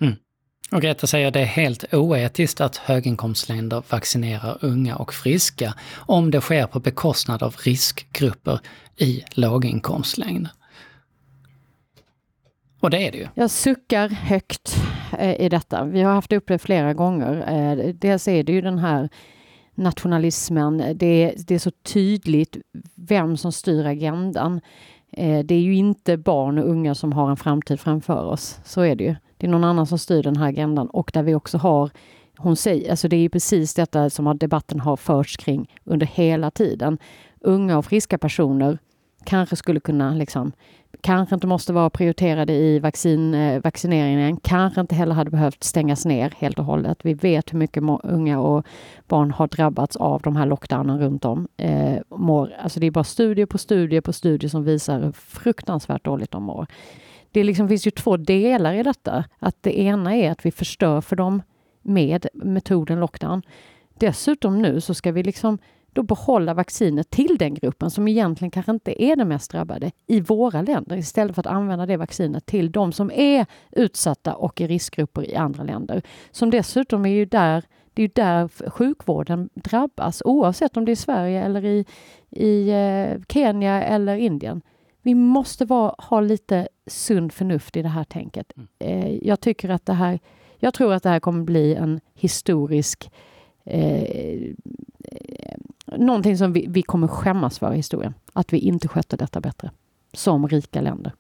Och 0.73 0.83
Greta 0.83 1.07
säger 1.07 1.31
det 1.31 1.41
är 1.41 1.45
helt 1.45 1.95
oetiskt 1.95 2.61
att 2.61 2.77
höginkomstländer 2.77 3.83
vaccinerar 3.89 4.59
unga 4.61 4.97
och 4.97 5.15
friska 5.15 5.75
om 5.97 6.31
det 6.31 6.41
sker 6.41 6.67
på 6.67 6.81
bekostnad 6.81 7.43
av 7.43 7.57
riskgrupper 7.65 8.61
i 8.97 9.25
låginkomstländer. 9.31 10.53
Och 12.81 12.91
det 12.91 13.07
är 13.07 13.13
det 13.13 13.19
ju. 13.19 13.29
Jag 13.35 13.51
suckar 13.51 14.09
högt 14.09 14.77
eh, 15.19 15.41
i 15.41 15.49
detta. 15.49 15.85
Vi 15.85 16.03
har 16.03 16.15
haft 16.15 16.33
upp 16.33 16.45
det 16.47 16.59
flera 16.59 16.95
gånger. 16.95 17.35
Eh, 17.49 17.95
dels 17.95 18.29
är 18.29 18.43
det 18.43 18.53
ju 18.53 18.61
den 18.61 18.79
här 18.79 19.09
nationalismen. 19.75 20.93
Det 20.95 21.07
är, 21.07 21.35
det 21.47 21.55
är 21.55 21.59
så 21.59 21.71
tydligt 21.71 22.57
vem 22.95 23.37
som 23.37 23.53
styr 23.53 23.85
agendan. 23.87 24.61
Eh, 25.13 25.45
det 25.45 25.55
är 25.55 25.61
ju 25.61 25.75
inte 25.75 26.17
barn 26.17 26.59
och 26.59 26.69
unga 26.69 26.95
som 26.95 27.13
har 27.13 27.31
en 27.31 27.37
framtid 27.37 27.81
framför 27.81 28.25
oss. 28.25 28.61
Så 28.65 28.81
är 28.81 28.95
det 28.95 29.05
ju. 29.05 29.15
Det 29.37 29.47
är 29.47 29.51
någon 29.51 29.65
annan 29.65 29.87
som 29.87 29.99
styr 29.99 30.23
den 30.23 30.37
här 30.37 30.49
agendan 30.49 30.89
och 30.89 31.11
där 31.15 31.23
vi 31.23 31.35
också 31.35 31.59
har 31.59 31.91
hon 32.39 32.57
säger, 32.57 32.91
alltså 32.91 33.09
det 33.09 33.17
är 33.17 33.21
ju 33.21 33.29
precis 33.29 33.75
detta 33.75 34.11
som 34.11 34.39
debatten 34.39 34.81
har 34.81 34.97
förts 34.97 35.37
kring 35.37 35.75
under 35.85 36.07
hela 36.07 36.51
tiden. 36.51 36.99
Unga 37.41 37.79
och 37.79 37.85
friska 37.85 38.19
personer 38.19 38.79
kanske 39.25 39.57
skulle 39.57 39.81
kunna 39.81 40.15
liksom 40.15 40.53
kanske 41.01 41.35
inte 41.35 41.47
måste 41.47 41.73
vara 41.73 41.91
prioriterade 41.91 42.53
i 42.53 42.79
vaccin, 42.79 43.35
eh, 43.35 43.63
vaccineringen, 43.63 44.37
kanske 44.37 44.81
inte 44.81 44.95
heller 44.95 45.15
hade 45.15 45.31
behövt 45.31 45.65
stängas 45.65 46.05
ner 46.05 46.35
helt 46.39 46.59
och 46.59 46.65
hållet. 46.65 46.99
Vi 47.03 47.15
vet 47.15 47.53
hur 47.53 47.59
mycket 47.59 47.83
unga 48.03 48.41
och 48.41 48.67
barn 49.09 49.31
har 49.31 49.47
drabbats 49.47 49.97
av 49.97 50.23
de 50.23 50.37
här 50.37 50.47
lockdownen 50.47 50.99
runt 51.01 51.25
om. 51.25 51.49
Eh, 51.57 51.99
mår, 52.09 52.53
alltså 52.63 52.81
det 52.81 52.87
är 52.87 52.91
bara 52.91 53.05
studier 53.05 53.47
på 53.47 53.59
studier 53.59 54.01
på 54.01 54.13
studier 54.13 54.51
som 54.51 54.65
visar 54.65 55.01
hur 55.01 55.13
fruktansvärt 55.13 56.05
dåligt 56.05 56.31
de 56.31 56.43
mår. 56.43 56.67
Det 57.33 57.45
liksom 57.45 57.69
finns 57.69 57.87
ju 57.87 57.91
två 57.91 58.17
delar 58.17 58.75
i 58.75 58.83
detta. 58.83 59.25
Att 59.39 59.57
det 59.61 59.79
ena 59.79 60.17
är 60.17 60.31
att 60.31 60.47
vi 60.47 60.51
förstör 60.51 61.01
för 61.01 61.17
dem 61.17 61.43
med 61.83 62.27
metoden 62.35 63.01
lockdown. 63.01 63.43
Dessutom 63.99 64.63
nu 64.63 64.81
så 64.81 64.95
ska 64.95 65.13
vi 65.13 65.23
liksom 65.23 65.59
då 65.93 66.03
behålla 66.03 66.55
vaccinet 66.55 67.11
till 67.11 67.37
den 67.39 67.55
gruppen 67.55 67.91
som 67.91 68.09
egentligen 68.09 68.51
kanske 68.51 68.73
inte 68.73 69.03
är 69.03 69.17
den 69.17 69.29
mest 69.29 69.51
drabbade 69.51 69.91
i 70.07 70.21
våra 70.21 70.63
länder 70.63 70.97
istället 70.97 71.35
för 71.35 71.43
att 71.43 71.47
använda 71.47 71.87
det 71.87 71.97
vaccinet 71.97 72.47
till 72.47 72.73
de 72.73 72.93
som 72.93 73.11
är 73.11 73.47
utsatta 73.71 74.35
och 74.35 74.61
i 74.61 74.67
riskgrupper 74.67 75.31
i 75.31 75.35
andra 75.35 75.63
länder. 75.63 76.03
Som 76.31 76.51
dessutom 76.51 77.07
är 77.07 77.11
ju 77.11 77.25
där, 77.25 77.65
det 77.95 78.03
är 78.03 78.07
ju 78.07 78.13
där 78.15 78.71
sjukvården 78.71 79.49
drabbas 79.55 80.23
oavsett 80.25 80.77
om 80.77 80.85
det 80.85 80.91
är 80.91 80.93
i 80.93 80.97
Sverige 80.97 81.45
eller 81.45 81.65
i, 81.65 81.85
i 82.31 82.71
eh, 82.71 83.23
Kenya 83.29 83.83
eller 83.83 84.17
Indien. 84.17 84.63
Vi 85.03 85.15
måste 85.15 85.65
vara, 85.65 85.95
ha 85.99 86.21
lite 86.21 86.69
sund 86.87 87.33
förnuft 87.33 87.77
i 87.77 87.83
det 87.83 87.89
här 87.89 88.05
tänket. 88.05 88.53
Eh, 88.79 89.27
jag 89.27 89.41
tycker 89.41 89.69
att 89.69 89.87
det 89.87 89.93
här, 89.93 90.19
jag 90.57 90.75
tror 90.75 90.93
att 90.93 91.03
det 91.03 91.09
här 91.09 91.21
kommer 91.21 91.45
bli 91.45 91.75
en 91.75 92.01
historisk 92.15 93.11
eh, 93.65 94.53
någonting 95.97 96.39
som 96.39 96.53
vi, 96.53 96.67
vi 96.69 96.83
kommer 96.83 97.09
skämmas 97.09 97.59
för 97.59 97.73
i 97.73 97.77
historien. 97.77 98.15
Att 98.33 98.53
vi 98.53 98.59
inte 98.59 98.89
skötte 98.89 99.17
detta 99.17 99.41
bättre. 99.41 99.71
Som 100.13 100.49
rika 100.49 100.81
länder. 100.81 101.13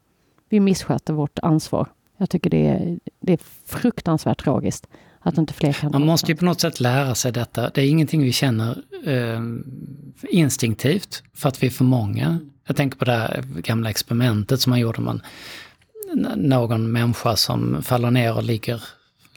Vi 0.48 0.60
missköter 0.60 1.12
vårt 1.12 1.38
ansvar. 1.38 1.88
Jag 2.16 2.30
tycker 2.30 2.50
det 2.50 2.66
är, 2.66 2.98
det 3.20 3.32
är 3.32 3.38
fruktansvärt 3.66 4.44
tragiskt 4.44 4.86
att 5.20 5.38
inte 5.38 5.54
fler 5.54 5.72
kan 5.72 5.92
Man 5.92 6.06
måste 6.06 6.32
ju 6.32 6.36
på 6.36 6.44
något 6.44 6.60
sätt 6.60 6.80
lära 6.80 7.14
sig 7.14 7.32
detta. 7.32 7.70
Det 7.74 7.82
är 7.82 7.88
ingenting 7.88 8.22
vi 8.22 8.32
känner 8.32 8.78
eh, 9.04 9.40
instinktivt 10.28 11.22
för 11.34 11.48
att 11.48 11.62
vi 11.62 11.66
är 11.66 11.70
för 11.70 11.84
många. 11.84 12.38
Jag 12.66 12.76
tänker 12.76 12.98
på 12.98 13.04
det 13.04 13.12
här 13.12 13.44
gamla 13.56 13.90
experimentet 13.90 14.60
som 14.60 14.70
man 14.70 14.80
gjorde. 14.80 15.00
Man, 15.00 15.22
någon 16.36 16.92
människa 16.92 17.36
som 17.36 17.82
faller 17.82 18.10
ner 18.10 18.36
och 18.36 18.42
ligger 18.42 18.82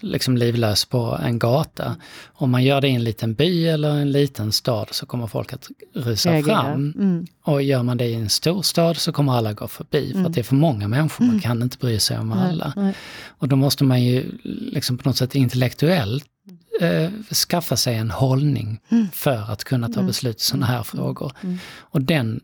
liksom 0.01 0.37
livlös 0.37 0.85
på 0.85 1.19
en 1.23 1.39
gata. 1.39 1.95
Om 2.33 2.51
man 2.51 2.63
gör 2.63 2.81
det 2.81 2.87
i 2.87 2.91
en 2.95 3.03
liten 3.03 3.33
by 3.33 3.67
eller 3.67 3.89
en 3.89 4.11
liten 4.11 4.51
stad 4.51 4.87
så 4.91 5.05
kommer 5.05 5.27
folk 5.27 5.53
att 5.53 5.67
rusa 5.93 6.31
Reagera. 6.31 6.61
fram. 6.61 6.93
Mm. 6.97 7.27
Och 7.43 7.61
gör 7.63 7.83
man 7.83 7.97
det 7.97 8.05
i 8.05 8.13
en 8.13 8.29
stor 8.29 8.61
stad 8.61 8.97
så 8.97 9.11
kommer 9.11 9.33
alla 9.33 9.53
gå 9.53 9.67
förbi. 9.67 10.07
För 10.11 10.15
Mm. 10.19 10.25
att 10.25 10.33
det 10.33 10.41
är 10.41 10.43
för 10.43 10.55
många 10.55 10.87
människor, 10.87 11.25
man 11.25 11.39
kan 11.39 11.61
inte 11.61 11.77
bry 11.77 11.99
sig 11.99 12.19
om 12.19 12.31
alla. 12.31 12.73
Nej, 12.75 12.85
nej. 12.85 12.93
Och 13.27 13.47
då 13.47 13.55
måste 13.55 13.83
man 13.83 14.03
ju 14.03 14.31
liksom 14.43 14.97
på 14.97 15.09
något 15.09 15.17
sätt 15.17 15.35
intellektuellt 15.35 16.25
eh, 16.81 17.09
skaffa 17.49 17.75
sig 17.77 17.95
en 17.95 18.11
hållning 18.11 18.79
Mm. 18.89 19.07
för 19.13 19.51
att 19.51 19.63
kunna 19.63 19.87
ta 19.87 19.93
Mm. 19.99 20.07
beslut 20.07 20.37
i 20.41 20.43
sådana 20.43 20.65
här 20.65 20.83
frågor. 20.83 21.31
Mm. 21.43 21.57
Och 21.79 22.01
den 22.01 22.39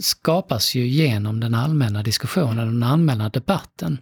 skapas 0.00 0.74
ju 0.74 0.86
genom 0.86 1.40
den 1.40 1.54
allmänna 1.54 2.02
diskussionen, 2.02 2.56
den 2.56 2.82
allmänna 2.82 3.28
debatten. 3.28 3.98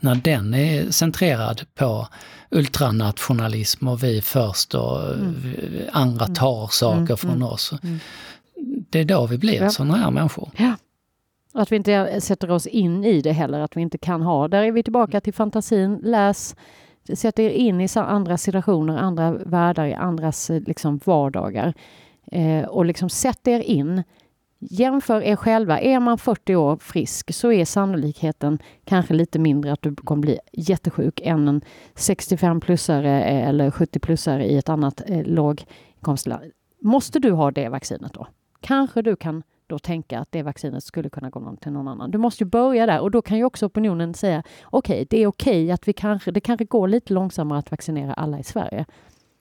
När 0.00 0.14
den 0.14 0.54
är 0.54 0.90
centrerad 0.90 1.62
på 1.74 2.06
ultranationalism 2.50 3.88
och 3.88 4.02
vi 4.04 4.22
först 4.22 4.74
och 4.74 5.12
Mm. 5.12 5.34
andra 5.92 6.26
tar 6.26 6.66
saker 6.66 6.96
Mm, 7.00 7.16
från 7.16 7.30
mm, 7.30 7.42
oss. 7.48 7.72
mm. 7.82 7.98
Det 8.90 8.98
är 9.00 9.04
då 9.04 9.26
vi 9.26 9.38
blir 9.38 9.62
Ja. 9.62 9.70
sådana 9.70 9.96
här 9.96 10.10
människor. 10.10 10.50
Ja. 10.56 10.74
Och 11.54 11.60
Att 11.62 11.72
vi 11.72 11.76
inte 11.76 12.20
sätter 12.20 12.50
oss 12.50 12.66
in 12.66 13.04
i 13.04 13.20
det 13.20 13.32
heller, 13.32 13.60
att 13.60 13.76
vi 13.76 13.80
inte 13.80 13.98
kan 13.98 14.22
ha. 14.22 14.48
Där 14.48 14.62
är 14.62 14.72
vi 14.72 14.82
tillbaka 14.82 15.20
till 15.20 15.34
fantasin. 15.34 16.00
Läs, 16.02 16.56
sätt 17.14 17.38
er 17.38 17.50
in 17.50 17.80
i 17.80 17.88
andra 17.94 18.38
situationer, 18.38 18.96
andra 18.98 19.32
världar, 19.32 19.86
i 19.86 19.94
andras 19.94 20.50
eh, 20.50 20.60
liksom, 20.66 21.00
vardagar. 21.04 21.74
Eh, 22.32 22.62
och 22.64 22.84
liksom 22.84 23.10
sätt 23.10 23.48
er 23.48 23.60
in. 23.60 24.02
Jämför 24.62 25.22
er 25.22 25.36
själva. 25.36 25.80
Är 25.80 26.00
man 26.00 26.18
40 26.18 26.56
år 26.56 26.76
frisk 26.76 27.34
så 27.34 27.52
är 27.52 27.64
sannolikheten 27.64 28.58
kanske 28.84 29.14
lite 29.14 29.38
mindre 29.38 29.72
att 29.72 29.82
du 29.82 29.94
kommer 29.94 30.20
bli 30.20 30.38
jättesjuk 30.52 31.20
än 31.24 31.48
en 31.48 31.60
65-plussare 31.94 33.20
eh, 33.20 33.48
eller 33.48 33.70
70-plussare 33.70 34.42
i 34.42 34.58
ett 34.58 34.68
annat 34.68 35.02
eh, 35.06 35.22
låginkomstland. 35.22 36.52
Måste 36.80 37.18
du 37.18 37.30
ha 37.30 37.50
det 37.50 37.68
vaccinet 37.68 38.12
då? 38.12 38.26
Kanske 38.60 39.02
du 39.02 39.16
kan 39.16 39.42
då 39.66 39.78
tänka 39.78 40.18
att 40.20 40.32
det 40.32 40.42
vaccinet 40.42 40.84
skulle 40.84 41.10
kunna 41.10 41.30
gå 41.30 41.40
någon 41.40 41.56
till 41.56 41.72
någon 41.72 41.88
annan. 41.88 42.10
Du 42.10 42.18
måste 42.18 42.44
ju 42.44 42.50
börja 42.50 42.86
där 42.86 43.00
och 43.00 43.10
då 43.10 43.22
kan 43.22 43.38
ju 43.38 43.44
också 43.44 43.66
opinionen 43.66 44.14
säga 44.14 44.42
okej, 44.64 45.06
det 45.10 45.22
är 45.22 45.26
okej 45.26 45.70
att 45.70 45.88
vi 45.88 45.92
kanske, 45.92 46.30
det 46.30 46.40
kanske 46.40 46.64
går 46.64 46.88
lite 46.88 47.12
långsammare 47.12 47.58
att 47.58 47.70
vaccinera 47.70 48.14
alla 48.14 48.38
i 48.38 48.42
Sverige. 48.42 48.86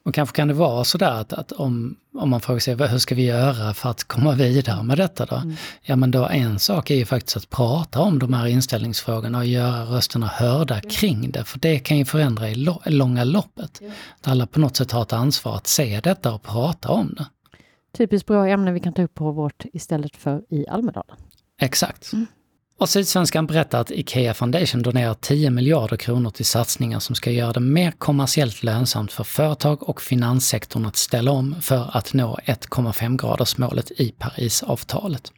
Och 0.10 0.16
kanske 0.16 0.36
kan 0.36 0.48
det 0.48 0.54
vara 0.54 0.84
sådär 0.84 1.12
att, 1.12 1.34
att 1.34 1.52
om, 1.52 1.96
om 2.14 2.30
man 2.30 2.42
frågar 2.42 2.60
sig 2.60 2.76
hur 2.76 2.98
ska 2.98 3.16
vi 3.16 3.26
göra 3.26 3.74
för 3.74 3.90
att 3.90 4.04
komma 4.04 4.32
vidare 4.32 4.84
med 4.84 4.98
detta 4.98 5.26
då? 5.26 5.36
Mm. 5.36 5.56
Ja 5.82 5.96
men 5.96 6.12
då 6.12 6.26
en 6.26 6.60
sak 6.60 6.92
är 6.92 6.96
ju 6.96 7.06
faktiskt 7.06 7.38
att 7.38 7.50
prata 7.50 8.00
om 8.02 8.20
de 8.20 8.34
här 8.34 8.48
inställningsfrågorna 8.48 9.38
och 9.38 9.46
göra 9.46 9.84
rösterna 9.84 10.28
hörda 10.28 10.82
kring 10.82 11.32
det. 11.32 11.44
För 11.44 11.60
det 11.60 11.80
kan 11.80 11.98
ju 11.98 12.06
förändra 12.06 12.50
i 12.50 12.56
lo- 12.56 12.82
långa 12.86 13.24
loppet. 13.24 13.82
Att 14.22 14.28
alla 14.28 14.48
på 14.48 14.60
något 14.60 14.76
sätt 14.76 14.92
har 14.92 15.02
ett 15.02 15.14
ansvar 15.14 15.56
att 15.56 15.68
se 15.68 16.00
detta 16.00 16.34
och 16.34 16.44
prata 16.44 16.90
om 16.90 17.16
det. 17.18 17.26
Typiskt 17.98 18.28
bra 18.28 18.48
ämne 18.48 18.72
vi 18.72 18.80
kan 18.80 18.94
ta 18.94 19.02
upp 19.02 19.14
på 19.14 19.32
vårt 19.32 19.66
istället 19.74 20.16
för 20.16 20.42
i 20.50 20.68
Almedalen. 20.68 21.18
Exakt. 21.62 22.14
Mm. 22.14 22.26
Och 22.80 22.90
Sydsvenskan 22.90 23.48
berättar 23.48 23.82
att 23.82 23.92
IKEA 23.92 24.34
Foundation 24.34 24.82
donerar 24.82 25.14
10 25.14 25.50
miljarder 25.50 25.98
kronor 25.98 26.30
till 26.30 26.46
satsningar 26.46 27.00
som 27.00 27.16
ska 27.16 27.32
göra 27.32 27.54
det 27.54 27.60
mer 27.60 27.92
kommersiellt 27.92 28.64
lönsamt 28.64 29.12
för 29.12 29.24
företag 29.24 29.90
och 29.90 30.02
finanssektorn 30.02 30.86
att 30.86 30.96
ställa 30.96 31.32
om 31.32 31.56
för 31.62 31.98
att 31.98 32.14
nå 32.14 32.40
1,5 32.46 33.18
gradersmålet 33.18 33.92
i 33.92 34.12
Parisavtalet. 34.18 35.32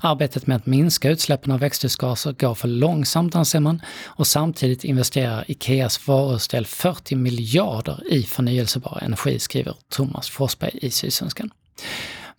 Arbetet 0.00 0.46
med 0.46 0.56
att 0.56 0.66
minska 0.66 1.10
utsläppen 1.10 1.52
av 1.52 1.60
växthusgaser 1.60 2.32
går 2.32 2.54
för 2.54 2.68
långsamt 2.68 3.34
anser 3.34 3.60
man 3.60 3.82
och 4.04 4.26
samtidigt 4.26 4.84
investerar 4.84 5.44
Ikeas 5.48 6.06
varuställ 6.06 6.66
40 6.66 7.16
miljarder 7.16 8.12
i 8.12 8.22
förnyelsebar 8.22 8.98
energi, 9.02 9.38
skriver 9.38 9.74
Thomas 9.88 10.28
Forsberg 10.28 10.78
i 10.82 10.90
Sydsvenskan. 10.90 11.50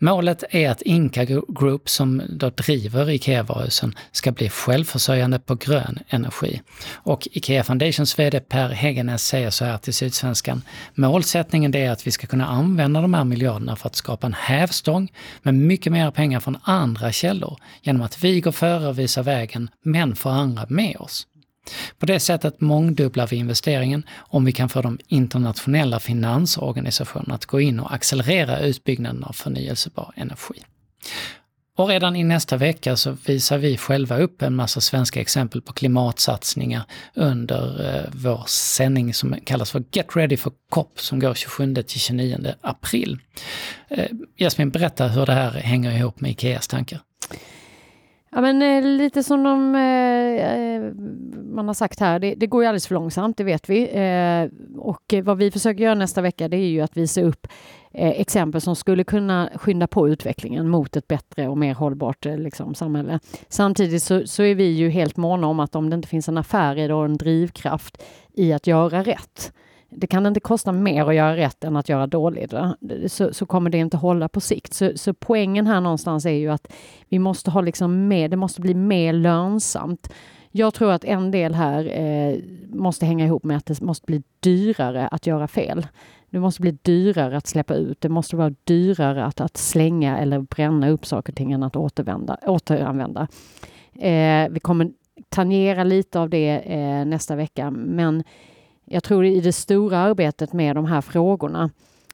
Målet 0.06 0.44
är 0.50 0.70
att 0.70 0.82
Inka 0.82 1.26
Group, 1.60 1.90
som 1.90 2.22
då 2.30 2.50
driver 2.50 3.10
IKEA-varuhusen, 3.10 3.96
ska 4.12 4.32
bli 4.32 4.50
självförsörjande 4.50 5.40
på 5.40 5.56
grön 5.56 6.00
energi. 6.10 6.62
Och 6.94 7.28
IKEA 7.32 7.64
Foundations 7.64 8.20
VD 8.20 8.40
Per 8.40 8.70
Hegenes 8.70 9.28
säger 9.28 9.50
så 9.50 9.66
här 9.66 9.78
till 9.78 9.94
Sydsvenskan. 9.94 10.62
Målsättningen 10.96 11.76
är 11.76 11.92
att 11.92 12.08
vi 12.08 12.12
ska 12.12 12.28
kunna 12.28 12.48
använda 12.48 13.02
de 13.02 13.14
här 13.14 13.24
miljarderna 13.24 13.76
för 13.76 13.88
att 13.88 13.96
skapa 13.96 14.28
en 14.28 14.34
hävstång 14.34 15.12
med 15.42 15.54
mycket 15.54 15.92
mer 15.92 16.12
pengar 16.12 16.40
från 16.40 16.58
andra 16.64 17.12
källor 17.12 17.58
genom 17.82 18.02
att 18.02 18.24
vi 18.24 18.42
går 18.42 18.52
före 18.52 18.88
och 18.88 19.00
visar 19.00 19.24
vägen, 19.24 19.70
men 19.84 20.16
får 20.16 20.30
andra 20.30 20.66
med 20.70 20.98
oss. 20.98 21.28
På 22.00 22.06
det 22.06 22.20
sättet 22.20 22.62
mångdubblar 22.62 23.28
vi 23.28 23.36
investeringen 23.36 24.04
om 24.18 24.46
vi 24.46 24.52
kan 24.52 24.70
få 24.70 24.82
de 24.82 25.00
internationella 25.08 26.00
finansorganisationerna 26.00 27.36
att 27.36 27.46
gå 27.46 27.62
in 27.62 27.80
och 27.80 27.94
accelerera 27.94 28.60
utbyggnaden 28.60 29.24
av 29.24 29.34
förnyelsebar 29.34 30.14
energi. 30.16 30.64
Och 31.78 31.88
redan 31.88 32.16
i 32.16 32.24
nästa 32.24 32.58
vecka 32.58 32.96
så 32.96 33.18
visar 33.26 33.58
vi 33.58 33.78
själva 33.78 34.18
upp 34.18 34.42
en 34.42 34.56
massa 34.56 34.82
svenska 34.82 35.22
exempel 35.22 35.62
på 35.62 35.74
klimatsatsningar 35.74 36.84
under 37.14 37.96
eh, 37.96 38.10
vår 38.14 38.44
sändning 38.48 39.14
som 39.14 39.36
kallas 39.46 39.72
för 39.72 39.84
Get 39.92 40.16
Ready 40.16 40.38
for 40.38 40.54
COP 40.70 41.00
som 41.00 41.20
går 41.20 41.34
27 41.34 41.76
till 41.76 42.00
29 42.00 42.54
april. 42.62 43.20
Eh, 43.88 44.06
Jasmin, 44.36 44.70
berätta 44.70 45.08
hur 45.08 45.26
det 45.26 45.34
här 45.34 45.52
hänger 45.52 45.92
ihop 45.92 46.22
med 46.22 46.32
Ikeas 46.32 46.68
tankar. 46.68 47.00
Ja, 48.32 48.42
men 48.42 48.62
eh, 48.62 48.84
lite 48.84 49.24
som 49.24 49.44
de, 49.44 49.76
eh, 49.76 49.82
eh, 50.40 50.94
man 51.56 51.68
har 51.68 51.74
sagt 51.74 52.00
här, 52.00 52.20
det, 52.20 52.36
det, 52.36 52.48
går 52.48 52.64
ju 52.64 52.68
alldeles 52.68 52.88
för 52.88 52.96
långsamt, 52.96 53.38
det 53.38 53.44
vet 53.44 53.70
vi. 53.70 53.90
Eh, 53.90 54.78
och 54.80 55.14
vad 55.24 55.38
vi 55.38 55.52
försöker 55.52 55.84
göra 55.84 55.96
nästa 55.96 56.22
vecka, 56.22 56.48
det 56.48 56.58
är 56.58 56.68
ju 56.68 56.82
att 56.82 56.98
visa 56.98 57.22
upp 57.22 57.48
eh, 57.92 58.10
exempel 58.10 58.62
som 58.62 58.76
skulle 58.76 59.04
kunna 59.04 59.50
skynda 59.56 59.88
på 59.88 60.10
utvecklingen 60.10 60.70
mot 60.70 60.96
ett 60.96 61.08
bättre 61.08 61.48
och 61.48 61.58
mer 61.58 61.74
hållbart 61.74 62.26
eh, 62.26 62.38
liksom, 62.38 62.76
samhälle. 62.76 63.20
Samtidigt 63.50 64.04
så, 64.04 64.28
så, 64.28 64.44
är 64.44 64.56
vi 64.56 64.66
ju 64.66 64.90
helt 64.90 65.18
måna 65.18 65.48
om 65.48 65.60
att 65.60 65.76
om 65.76 65.90
det 65.90 65.96
inte 65.96 66.08
finns 66.08 66.30
en 66.30 66.38
affär 66.38 66.78
i 66.78 66.88
det 66.88 66.94
och 66.94 67.06
en 67.06 67.18
drivkraft 67.18 68.04
i 68.34 68.54
att 68.54 68.68
göra 68.68 69.04
rätt, 69.04 69.54
det 69.90 70.08
kan 70.08 70.26
inte 70.26 70.40
kosta 70.40 70.72
mer 70.72 71.06
att 71.06 71.16
göra 71.16 71.38
rätt 71.38 71.64
än 71.64 71.76
att 71.76 71.90
göra 71.90 72.08
dåligt, 72.08 72.54
så, 73.08 73.34
så, 73.34 73.46
kommer 73.46 73.70
det 73.70 73.78
inte 73.78 73.98
hålla 73.98 74.30
på 74.30 74.40
sikt. 74.40 74.74
Så, 74.74 74.92
så, 74.96 75.14
poängen 75.14 75.68
här 75.68 75.82
någonstans 75.82 76.26
är 76.26 76.30
ju 76.30 76.50
att 76.50 76.72
vi 77.10 77.20
måste 77.20 77.52
ha 77.52 77.62
liksom 77.62 78.08
mer, 78.08 78.30
det 78.30 78.38
måste 78.38 78.62
bli 78.62 78.74
mer 78.74 79.14
lönsamt. 79.14 80.14
Jag 80.52 80.74
tror 80.74 80.92
att 80.92 81.04
en 81.04 81.32
del 81.32 81.56
här 81.56 82.00
eh, 82.00 82.40
måste 82.70 83.06
hänga 83.06 83.26
ihop 83.26 83.44
med 83.44 83.58
att 83.58 83.66
det 83.66 83.82
måste 83.82 84.06
bli 84.06 84.24
dyrare 84.40 85.08
att 85.08 85.28
göra 85.28 85.48
fel. 85.48 85.88
Det 86.30 86.40
måste 86.40 86.62
bli 86.62 86.72
dyrare 86.82 87.38
att 87.38 87.48
släppa 87.48 87.74
ut. 87.74 88.02
Det 88.02 88.10
måste 88.10 88.36
vara 88.36 88.54
dyrare 88.64 89.26
att, 89.26 89.42
att 89.42 89.58
slänga 89.58 90.18
eller 90.18 90.40
bränna 90.40 90.90
upp 90.90 91.06
saker 91.06 91.34
och 91.34 91.38
ting 91.38 91.52
än 91.52 91.64
att 91.64 91.76
återvända, 91.76 92.38
återanvända. 92.46 93.28
Eh, 94.00 94.50
vi 94.50 94.60
kommer 94.62 94.92
tangera 95.30 95.84
lite 95.84 96.20
av 96.20 96.30
det 96.30 96.60
eh, 96.60 97.06
nästa 97.06 97.36
vecka, 97.36 97.72
men 97.72 98.24
jag 98.86 99.04
tror 99.04 99.26
i 99.26 99.42
det 99.42 99.54
stora 99.54 99.98
arbetet 99.98 100.54
med 100.54 100.76
de 100.76 100.86
här 100.86 101.02
frågorna 101.02 101.70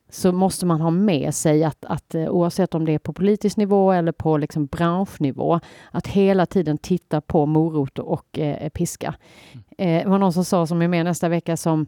så 0.10 0.32
måste 0.32 0.66
man 0.66 0.82
ha 0.82 0.92
med 0.92 1.36
sig 1.36 1.64
att, 1.64 1.86
att 1.86 2.16
eh, 2.16 2.30
oavsett 2.30 2.76
om 2.76 2.86
det 2.86 2.94
är 2.94 3.00
på 3.00 3.14
politisk 3.14 3.58
nivå 3.58 3.92
eller 3.92 4.12
på 4.12 4.38
liksom 4.38 4.66
branschnivå, 4.66 5.60
att 5.92 6.08
hela 6.08 6.46
tiden 6.46 6.78
titta 6.78 7.22
på 7.22 7.46
morot 7.46 8.00
och 8.00 8.40
eh, 8.40 8.70
piska. 8.70 9.16
Mm. 9.52 9.64
Eh, 9.78 10.04
det 10.04 10.10
var 10.10 10.20
någon 10.20 10.34
som 10.34 10.46
sa, 10.46 10.68
som 10.68 10.82
är 10.82 10.88
med 10.88 11.06
nästa 11.06 11.30
vecka, 11.30 11.58
som 11.58 11.86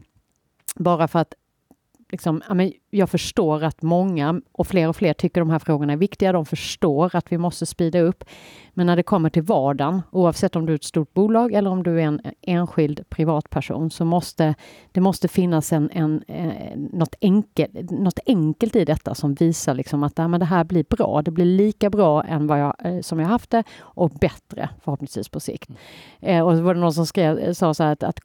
bara 0.76 1.08
för 1.08 1.18
att 1.18 1.34
liksom, 2.10 2.42
jag 2.90 3.10
förstår 3.10 3.64
att 3.64 3.82
många 3.82 4.40
och 4.52 4.66
fler 4.66 4.88
och 4.88 4.96
fler 4.96 5.14
tycker 5.14 5.40
de 5.40 5.50
här 5.50 5.58
frågorna 5.58 5.92
är 5.92 5.96
viktiga. 5.96 6.32
De 6.32 6.46
förstår 6.46 7.16
att 7.16 7.32
vi 7.32 7.38
måste 7.38 7.66
speeda 7.66 8.00
upp. 8.00 8.24
Men 8.74 8.86
när 8.86 8.96
det 8.96 9.02
kommer 9.02 9.30
till 9.30 9.42
vardagen, 9.42 10.02
oavsett 10.10 10.56
om 10.56 10.66
du 10.66 10.72
är 10.72 10.74
ett 10.74 10.84
stort 10.84 11.14
bolag 11.14 11.52
eller 11.52 11.70
om 11.70 11.82
du 11.82 12.00
är 12.00 12.04
en 12.04 12.20
enskild 12.42 13.08
privatperson, 13.08 13.90
så 13.90 14.04
måste 14.04 14.54
det 14.92 15.00
måste 15.00 15.28
finnas 15.28 15.72
en, 15.72 15.90
en, 15.92 16.22
eh, 16.28 16.76
något, 16.76 17.14
enkel, 17.20 17.68
något 17.90 18.18
enkelt 18.26 18.76
i 18.76 18.84
detta 18.84 19.14
som 19.14 19.34
visar 19.34 19.74
liksom 19.74 20.02
att 20.02 20.18
ja, 20.18 20.28
men 20.28 20.40
det 20.40 20.46
här 20.46 20.64
blir 20.64 20.84
bra. 20.88 21.22
Det 21.22 21.30
blir 21.30 21.44
lika 21.44 21.90
bra 21.90 22.24
än 22.24 22.46
vad 22.46 22.60
jag, 22.60 22.74
eh, 22.84 23.00
som 23.00 23.20
jag 23.20 23.26
haft 23.26 23.50
det 23.50 23.64
och 23.80 24.10
bättre 24.10 24.68
förhoppningsvis 24.84 25.28
på 25.28 25.40
sikt. 25.40 25.68
Mm. 25.68 25.78
Eh, 26.36 26.46
och 26.46 26.56
så 26.56 26.62
var 26.62 26.74
det 26.74 26.80
någon 26.80 26.94
som 26.94 27.06
skrev, 27.06 27.52
sa 27.52 27.74
så 27.74 27.82
här 27.82 27.92
att, 27.92 28.02
att 28.02 28.20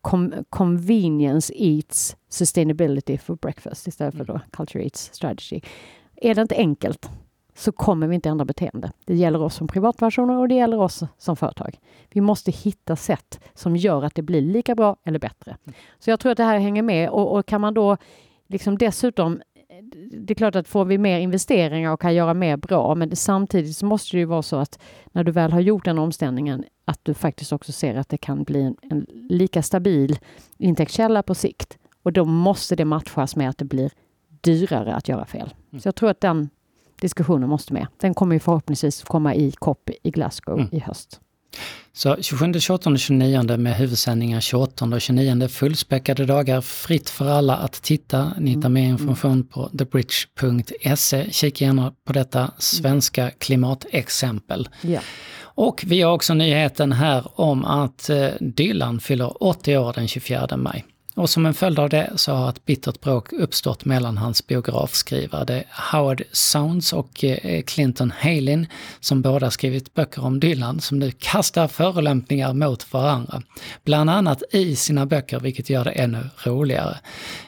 convenience 0.49 1.53
eats 1.55 2.15
sustainability 2.29 3.17
for 3.17 3.35
breakfast 3.35 3.87
istället 3.87 4.15
för 4.15 4.25
då 4.25 4.33
mm. 4.33 4.45
culture 4.51 4.83
eats 4.83 5.13
strategy. 5.13 5.61
Är 6.15 6.35
det 6.35 6.41
inte 6.41 6.55
enkelt 6.55 7.09
så 7.55 7.71
kommer 7.71 8.07
vi 8.07 8.15
inte 8.15 8.29
ändra 8.29 8.45
beteende. 8.45 8.91
Det 9.05 9.15
gäller 9.15 9.41
oss 9.41 9.55
som 9.55 9.67
privatpersoner 9.67 10.37
och 10.37 10.47
det 10.47 10.55
gäller 10.55 10.79
oss 10.79 11.03
som 11.17 11.35
företag. 11.35 11.79
Vi 12.09 12.21
måste 12.21 12.51
hitta 12.51 12.95
sätt 12.95 13.39
som 13.53 13.75
gör 13.75 14.03
att 14.03 14.15
det 14.15 14.21
blir 14.21 14.41
lika 14.41 14.75
bra 14.75 14.97
eller 15.03 15.19
bättre. 15.19 15.57
Så 15.99 16.09
jag 16.09 16.19
tror 16.19 16.31
att 16.31 16.37
det 16.37 16.43
här 16.43 16.59
hänger 16.59 16.81
med 16.81 17.09
och, 17.09 17.37
och 17.37 17.45
kan 17.45 17.61
man 17.61 17.73
då 17.73 17.97
liksom 18.47 18.77
dessutom 18.77 19.41
det 20.11 20.33
är 20.33 20.35
klart 20.35 20.55
att 20.55 20.67
får 20.67 20.85
vi 20.85 20.97
mer 20.97 21.19
investeringar 21.19 21.91
och 21.91 22.01
kan 22.01 22.15
göra 22.15 22.33
mer 22.33 22.57
bra, 22.57 22.95
men 22.95 23.09
det, 23.09 23.15
samtidigt 23.15 23.77
så 23.77 23.85
måste 23.85 24.17
det 24.17 24.19
ju 24.19 24.25
vara 24.25 24.41
så 24.41 24.55
att 24.55 24.79
när 25.11 25.23
du 25.23 25.31
väl 25.31 25.51
har 25.51 25.59
gjort 25.59 25.85
den 25.85 25.99
omställningen, 25.99 26.63
att 26.85 26.99
du 27.03 27.13
faktiskt 27.13 27.53
också 27.53 27.71
ser 27.71 27.95
att 27.95 28.09
det 28.09 28.17
kan 28.17 28.43
bli 28.43 28.61
en, 28.61 28.75
en 28.81 29.05
lika 29.09 29.63
stabil 29.63 30.19
intäktskälla 30.57 31.23
på 31.23 31.35
sikt. 31.35 31.77
Och 32.09 32.13
då 32.13 32.25
måste 32.25 32.75
det 32.75 32.85
matchas 32.85 33.35
med 33.35 33.49
att 33.49 33.57
det 33.57 33.65
blir 33.65 33.91
dyrare 34.41 34.95
att 34.95 35.07
göra 35.07 35.25
fel. 35.25 35.53
Mm. 35.71 35.81
Så 35.81 35.87
jag 35.87 35.95
tror 35.95 36.09
att 36.09 36.21
den 36.21 36.49
diskussionen 37.01 37.49
måste 37.49 37.73
med. 37.73 37.87
Den 37.97 38.13
kommer 38.13 38.35
ju 38.35 38.39
förhoppningsvis 38.39 39.03
komma 39.03 39.35
i 39.35 39.51
COP 39.51 39.89
i 40.03 40.11
Glasgow 40.11 40.59
mm. 40.59 40.69
i 40.71 40.79
höst. 40.79 41.19
Så 41.93 42.15
27, 42.21 42.53
28 42.59 42.89
och 42.89 42.99
29 42.99 43.57
med 43.57 43.75
huvudsändningar 43.75 44.39
28 44.39 44.85
och 44.85 45.01
29 45.01 45.47
fullspäckade 45.47 46.25
dagar 46.25 46.61
fritt 46.61 47.09
för 47.09 47.29
alla 47.29 47.55
att 47.55 47.73
titta. 47.73 48.33
Ni 48.39 48.51
hittar 48.51 48.69
mer 48.69 48.81
mm. 48.81 48.91
information 48.91 49.47
på 49.47 49.69
thebridge.se. 49.69 51.31
Kika 51.31 51.65
gärna 51.65 51.93
på 52.05 52.13
detta 52.13 52.51
svenska 52.57 53.31
klimatexempel. 53.31 54.69
Ja. 54.81 54.99
Och 55.41 55.83
vi 55.87 56.01
har 56.01 56.13
också 56.13 56.33
nyheten 56.33 56.91
här 56.91 57.39
om 57.41 57.65
att 57.65 58.09
eh, 58.09 58.27
Dylan 58.39 58.99
fyller 58.99 59.43
80 59.43 59.77
år 59.77 59.93
den 59.93 60.07
24 60.07 60.57
maj. 60.57 60.85
Och 61.19 61.29
som 61.29 61.45
en 61.45 61.53
följd 61.53 61.79
av 61.79 61.89
det 61.89 62.11
så 62.15 62.33
har 62.33 62.49
ett 62.49 62.65
bittert 62.65 63.01
bråk 63.01 63.33
uppstått 63.33 63.85
mellan 63.85 64.17
hans 64.17 64.47
biografskrivare 64.47 65.63
Howard 65.91 66.23
Sounds 66.31 66.93
och 66.93 67.23
eh, 67.23 67.61
Clinton 67.61 68.11
Halin, 68.19 68.67
som 68.99 69.21
båda 69.21 69.51
skrivit 69.51 69.93
böcker 69.93 70.25
om 70.25 70.39
Dylan, 70.39 70.79
som 70.79 70.99
nu 70.99 71.11
kastar 71.11 71.67
förolämpningar 71.67 72.53
mot 72.53 72.93
varandra. 72.93 73.41
Bland 73.83 74.09
annat 74.09 74.43
i 74.51 74.75
sina 74.75 75.05
böcker, 75.05 75.39
vilket 75.39 75.69
gör 75.69 75.83
det 75.83 75.91
ännu 75.91 76.29
roligare. 76.43 76.97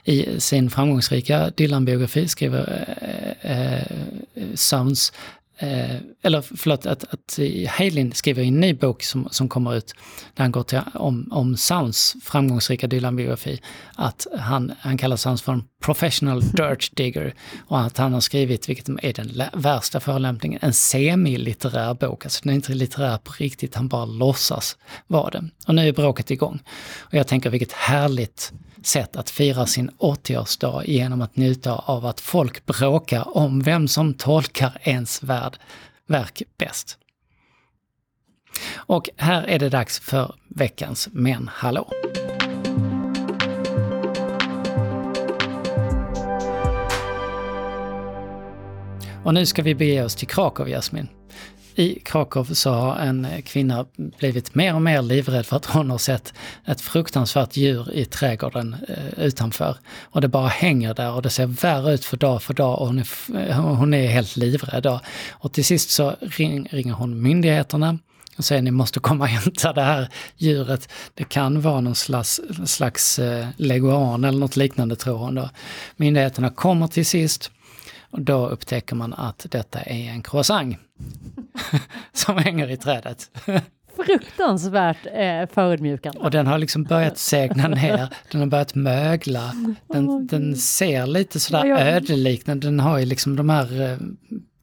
I 0.03 0.39
sin 0.39 0.69
framgångsrika 0.69 1.49
Dylan-biografi 1.49 2.27
skriver 2.27 2.85
eh, 3.41 3.75
eh, 3.75 3.83
Sounds 4.55 5.13
Eh, 5.61 5.95
eller 6.21 6.41
förlåt, 6.41 6.85
att, 6.85 7.03
att 7.03 7.39
Halin 7.69 8.11
skriver 8.13 8.43
en 8.43 8.59
ny 8.59 8.73
bok 8.73 9.03
som, 9.03 9.27
som 9.31 9.49
kommer 9.49 9.75
ut, 9.75 9.93
där 10.35 10.43
han 10.43 10.51
går 10.51 10.63
till, 10.63 10.81
om, 10.93 11.27
om 11.31 11.57
Sounds 11.57 12.15
framgångsrika 12.23 12.87
Dylan-biografi, 12.87 13.61
att 13.95 14.27
han, 14.37 14.71
han 14.79 14.97
kallar 14.97 15.15
Sounds 15.15 15.41
för 15.41 15.51
en 15.51 15.63
professional 15.81 16.41
dirt 16.41 16.95
digger 16.95 17.33
och 17.67 17.79
att 17.79 17.97
han 17.97 18.13
har 18.13 18.21
skrivit, 18.21 18.69
vilket 18.69 18.89
är 18.89 19.13
den 19.13 19.43
värsta 19.53 19.99
förolämpningen, 19.99 20.59
en 20.61 20.73
semi-litterär 20.73 21.93
bok. 21.93 22.25
Alltså 22.25 22.39
den 22.43 22.49
är 22.49 22.55
inte 22.55 22.73
litterär 22.73 23.17
på 23.17 23.33
riktigt, 23.37 23.75
han 23.75 23.87
bara 23.87 24.05
låtsas 24.05 24.77
vara 25.07 25.29
det. 25.29 25.49
Och 25.67 25.75
nu 25.75 25.87
är 25.87 25.93
bråket 25.93 26.31
igång. 26.31 26.59
Och 26.99 27.13
jag 27.13 27.27
tänker 27.27 27.49
vilket 27.49 27.71
härligt 27.71 28.53
sätt 28.83 29.15
att 29.15 29.29
fira 29.29 29.65
sin 29.65 29.89
80-årsdag 29.89 30.83
genom 30.85 31.21
att 31.21 31.35
njuta 31.35 31.75
av 31.75 32.05
att 32.05 32.19
folk 32.19 32.65
bråkar 32.65 33.37
om 33.37 33.61
vem 33.61 33.87
som 33.87 34.13
tolkar 34.13 34.77
ens 34.81 35.23
värld, 35.23 35.50
verk 36.05 36.41
bäst. 36.57 36.97
Och 38.75 39.09
här 39.17 39.43
är 39.43 39.59
det 39.59 39.69
dags 39.69 39.99
för 39.99 40.35
veckans 40.47 41.09
Men 41.11 41.47
hallå! 41.53 41.91
Och 49.23 49.33
nu 49.33 49.45
ska 49.45 49.61
vi 49.61 49.75
bege 49.75 50.03
oss 50.03 50.15
till 50.15 50.27
Krakow, 50.27 50.69
Jasmin. 50.69 51.07
I 51.75 51.99
Krakow 51.99 52.43
så 52.53 52.71
har 52.71 52.95
en 52.95 53.25
eh, 53.25 53.41
kvinna 53.41 53.85
blivit 53.95 54.55
mer 54.55 54.75
och 54.75 54.81
mer 54.81 55.01
livrädd 55.01 55.45
för 55.45 55.55
att 55.55 55.65
hon 55.65 55.89
har 55.89 55.97
sett 55.97 56.33
ett 56.65 56.81
fruktansvärt 56.81 57.57
djur 57.57 57.93
i 57.93 58.05
trädgården 58.05 58.75
eh, 58.87 59.23
utanför. 59.25 59.77
Och 60.01 60.21
det 60.21 60.27
bara 60.27 60.47
hänger 60.47 60.93
där 60.93 61.13
och 61.13 61.21
det 61.21 61.29
ser 61.29 61.45
värre 61.45 61.93
ut 61.93 62.05
för 62.05 62.17
dag 62.17 62.43
för 62.43 62.53
dag 62.53 62.79
och 62.79 62.87
hon 62.87 62.99
är, 62.99 63.07
eh, 63.49 63.59
hon 63.59 63.93
är 63.93 64.07
helt 64.07 64.37
livrädd. 64.37 64.83
Då. 64.83 64.99
Och 65.31 65.53
till 65.53 65.65
sist 65.65 65.89
så 65.89 66.15
ring, 66.21 66.67
ringer 66.71 66.93
hon 66.93 67.21
myndigheterna 67.21 67.97
och 68.37 68.45
säger 68.45 68.61
ni 68.61 68.71
måste 68.71 68.99
komma 68.99 69.23
och 69.23 69.29
hämta 69.29 69.73
det 69.73 69.81
här 69.81 70.09
djuret. 70.37 70.89
Det 71.13 71.23
kan 71.23 71.61
vara 71.61 71.81
någon 71.81 71.95
slags, 71.95 72.41
slags 72.65 73.19
leguan 73.57 74.23
eller 74.23 74.39
något 74.39 74.55
liknande 74.55 74.95
tror 74.95 75.17
hon 75.17 75.35
då. 75.35 75.49
Myndigheterna 75.95 76.49
kommer 76.49 76.87
till 76.87 77.05
sist 77.05 77.51
och 78.11 78.21
då 78.21 78.47
upptäcker 78.47 78.95
man 78.95 79.13
att 79.13 79.45
detta 79.49 79.79
är 79.81 80.09
en 80.09 80.21
croissant 80.21 80.77
som 82.13 82.37
hänger 82.37 82.71
i 82.71 82.77
trädet. 82.77 83.31
Fruktansvärt 83.95 85.05
eh, 85.05 85.53
förödmjukande. 85.53 86.19
Och 86.19 86.31
den 86.31 86.47
har 86.47 86.57
liksom 86.57 86.83
börjat 86.83 87.17
segna 87.17 87.67
ner, 87.67 88.07
den 88.31 88.41
har 88.41 88.47
börjat 88.47 88.75
mögla. 88.75 89.51
Den, 89.87 90.27
den 90.27 90.55
ser 90.55 91.05
lite 91.05 91.39
sådär 91.39 91.65
ödeliknande, 91.65 92.67
den 92.67 92.79
har 92.79 92.99
ju 92.99 93.05
liksom 93.05 93.35
de 93.35 93.49
här 93.49 93.81
eh, 93.81 93.97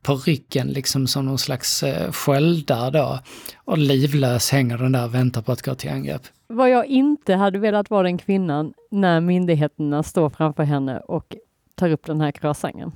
på 0.03 0.15
ryggen 0.15 0.67
liksom 0.67 1.07
som 1.07 1.25
någon 1.25 1.39
slags 1.39 1.83
eh, 1.83 2.13
sköldar 2.13 2.91
då. 2.91 3.19
Och 3.65 3.79
livlös 3.79 4.51
hänger 4.51 4.79
den 4.79 4.93
där 4.93 5.05
och 5.05 5.15
väntar 5.15 5.43
på 5.43 5.53
att 5.53 5.63
gå 5.63 5.75
till 5.75 5.91
angrepp. 5.91 6.23
Vad 6.47 6.71
jag 6.71 6.87
inte 6.87 7.35
hade 7.35 7.59
velat 7.59 7.91
vara 7.91 8.03
den 8.03 8.19
kvinnan 8.19 8.73
när 8.91 9.21
myndigheterna 9.21 10.03
står 10.03 10.31
framför 10.31 10.63
henne 10.63 11.01
och 11.01 11.37
tar 11.75 11.91
upp 11.91 12.07
den 12.07 12.21
här 12.21 12.33
croissanten. 12.33 12.93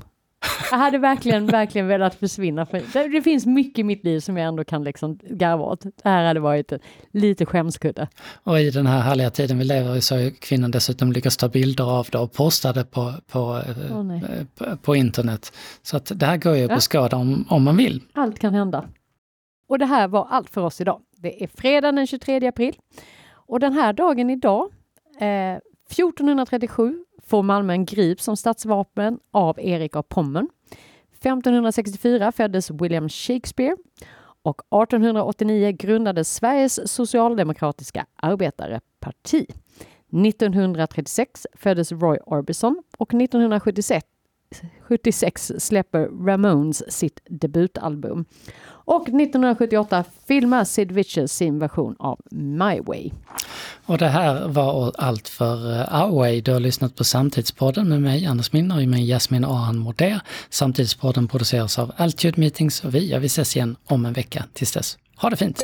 Jag 0.70 0.78
hade 0.78 0.98
verkligen, 0.98 1.46
verkligen 1.46 1.86
velat 1.86 2.14
försvinna. 2.14 2.66
För 2.66 3.12
det 3.12 3.22
finns 3.22 3.46
mycket 3.46 3.78
i 3.78 3.82
mitt 3.82 4.04
liv 4.04 4.20
som 4.20 4.36
jag 4.36 4.48
ändå 4.48 4.64
kan 4.64 4.84
liksom 4.84 5.18
garva 5.22 5.64
åt. 5.64 5.80
Det 5.80 5.92
här 6.04 6.24
hade 6.24 6.40
varit 6.40 6.72
lite 7.12 7.46
skämskudde. 7.46 8.08
Och 8.44 8.60
i 8.60 8.70
den 8.70 8.86
här 8.86 9.00
härliga 9.00 9.30
tiden 9.30 9.58
vi 9.58 9.64
lever 9.64 9.96
i 9.96 10.00
så 10.00 10.14
har 10.14 10.30
kvinnan 10.30 10.70
dessutom 10.70 11.12
lyckats 11.12 11.36
ta 11.36 11.48
bilder 11.48 11.98
av 11.98 12.08
det 12.12 12.18
och 12.18 12.32
posta 12.32 12.72
det 12.72 12.84
på, 12.84 13.12
på, 13.26 13.40
oh, 13.40 14.18
på, 14.54 14.76
på, 14.76 14.96
internet. 14.96 15.52
Så 15.82 15.96
att 15.96 16.12
det 16.14 16.26
här 16.26 16.36
går 16.36 16.56
ju 16.56 16.64
att 16.64 16.70
ja. 16.70 16.76
beskåda 16.76 17.16
om, 17.16 17.46
om 17.48 17.62
man 17.62 17.76
vill. 17.76 18.02
Allt 18.12 18.38
kan 18.38 18.54
hända. 18.54 18.84
Och 19.68 19.78
det 19.78 19.86
här 19.86 20.08
var 20.08 20.26
allt 20.30 20.50
för 20.50 20.60
oss 20.60 20.80
idag. 20.80 21.00
Det 21.16 21.44
är 21.44 21.46
fredag 21.46 21.92
den 21.92 22.06
23 22.06 22.46
april. 22.46 22.74
Och 23.30 23.60
den 23.60 23.72
här 23.72 23.92
dagen 23.92 24.30
idag, 24.30 24.68
eh, 25.20 25.58
1437, 25.90 27.04
får 27.26 27.42
Malmö 27.42 27.72
en 27.72 27.84
grip 27.84 28.20
som 28.20 28.36
statsvapen 28.36 29.18
av 29.30 29.60
Erik 29.60 29.96
av 29.96 30.02
Pommern. 30.02 30.48
1564 31.12 32.32
föddes 32.32 32.70
William 32.70 33.08
Shakespeare 33.08 33.76
och 34.42 34.82
1889 34.82 35.76
grundades 35.78 36.34
Sveriges 36.34 36.92
socialdemokratiska 36.92 38.06
arbetareparti. 38.16 39.46
1936 40.26 41.46
föddes 41.54 41.92
Roy 41.92 42.18
Orbison 42.26 42.82
och 42.98 43.14
1976 43.14 44.06
76 44.88 45.52
släpper 45.58 46.26
Ramones 46.26 46.92
sitt 46.92 47.20
debutalbum. 47.28 48.24
Och 48.84 49.02
1978 49.02 50.04
filmar 50.28 50.64
Sid 50.64 50.92
Vicious 50.92 51.32
sin 51.32 51.58
version 51.58 51.96
av 51.98 52.20
My 52.30 52.80
Way. 52.80 53.10
Och 53.86 53.98
det 53.98 54.08
här 54.08 54.48
var 54.48 54.92
allt 54.98 55.28
för 55.28 55.56
Our 56.02 56.16
Way. 56.16 56.40
Du 56.40 56.52
har 56.52 56.60
lyssnat 56.60 56.96
på 56.96 57.04
Samtidspodden 57.04 57.88
med 57.88 58.02
mig, 58.02 58.26
Anders 58.26 58.52
Minner, 58.52 58.76
och 58.76 58.88
med 58.88 59.06
Jasmin 59.06 59.44
Ahan 59.44 59.78
Moder. 59.78 60.20
Samtidspodden 60.50 61.28
produceras 61.28 61.78
av 61.78 61.92
Altitude 61.96 62.40
Meetings 62.40 62.84
och 62.84 62.94
vi, 62.94 63.10
ja, 63.10 63.18
vi 63.18 63.26
ses 63.26 63.56
igen 63.56 63.76
om 63.86 64.06
en 64.06 64.12
vecka. 64.12 64.44
Tills 64.52 64.72
dess, 64.72 64.98
ha 65.16 65.30
det 65.30 65.36
fint! 65.36 65.62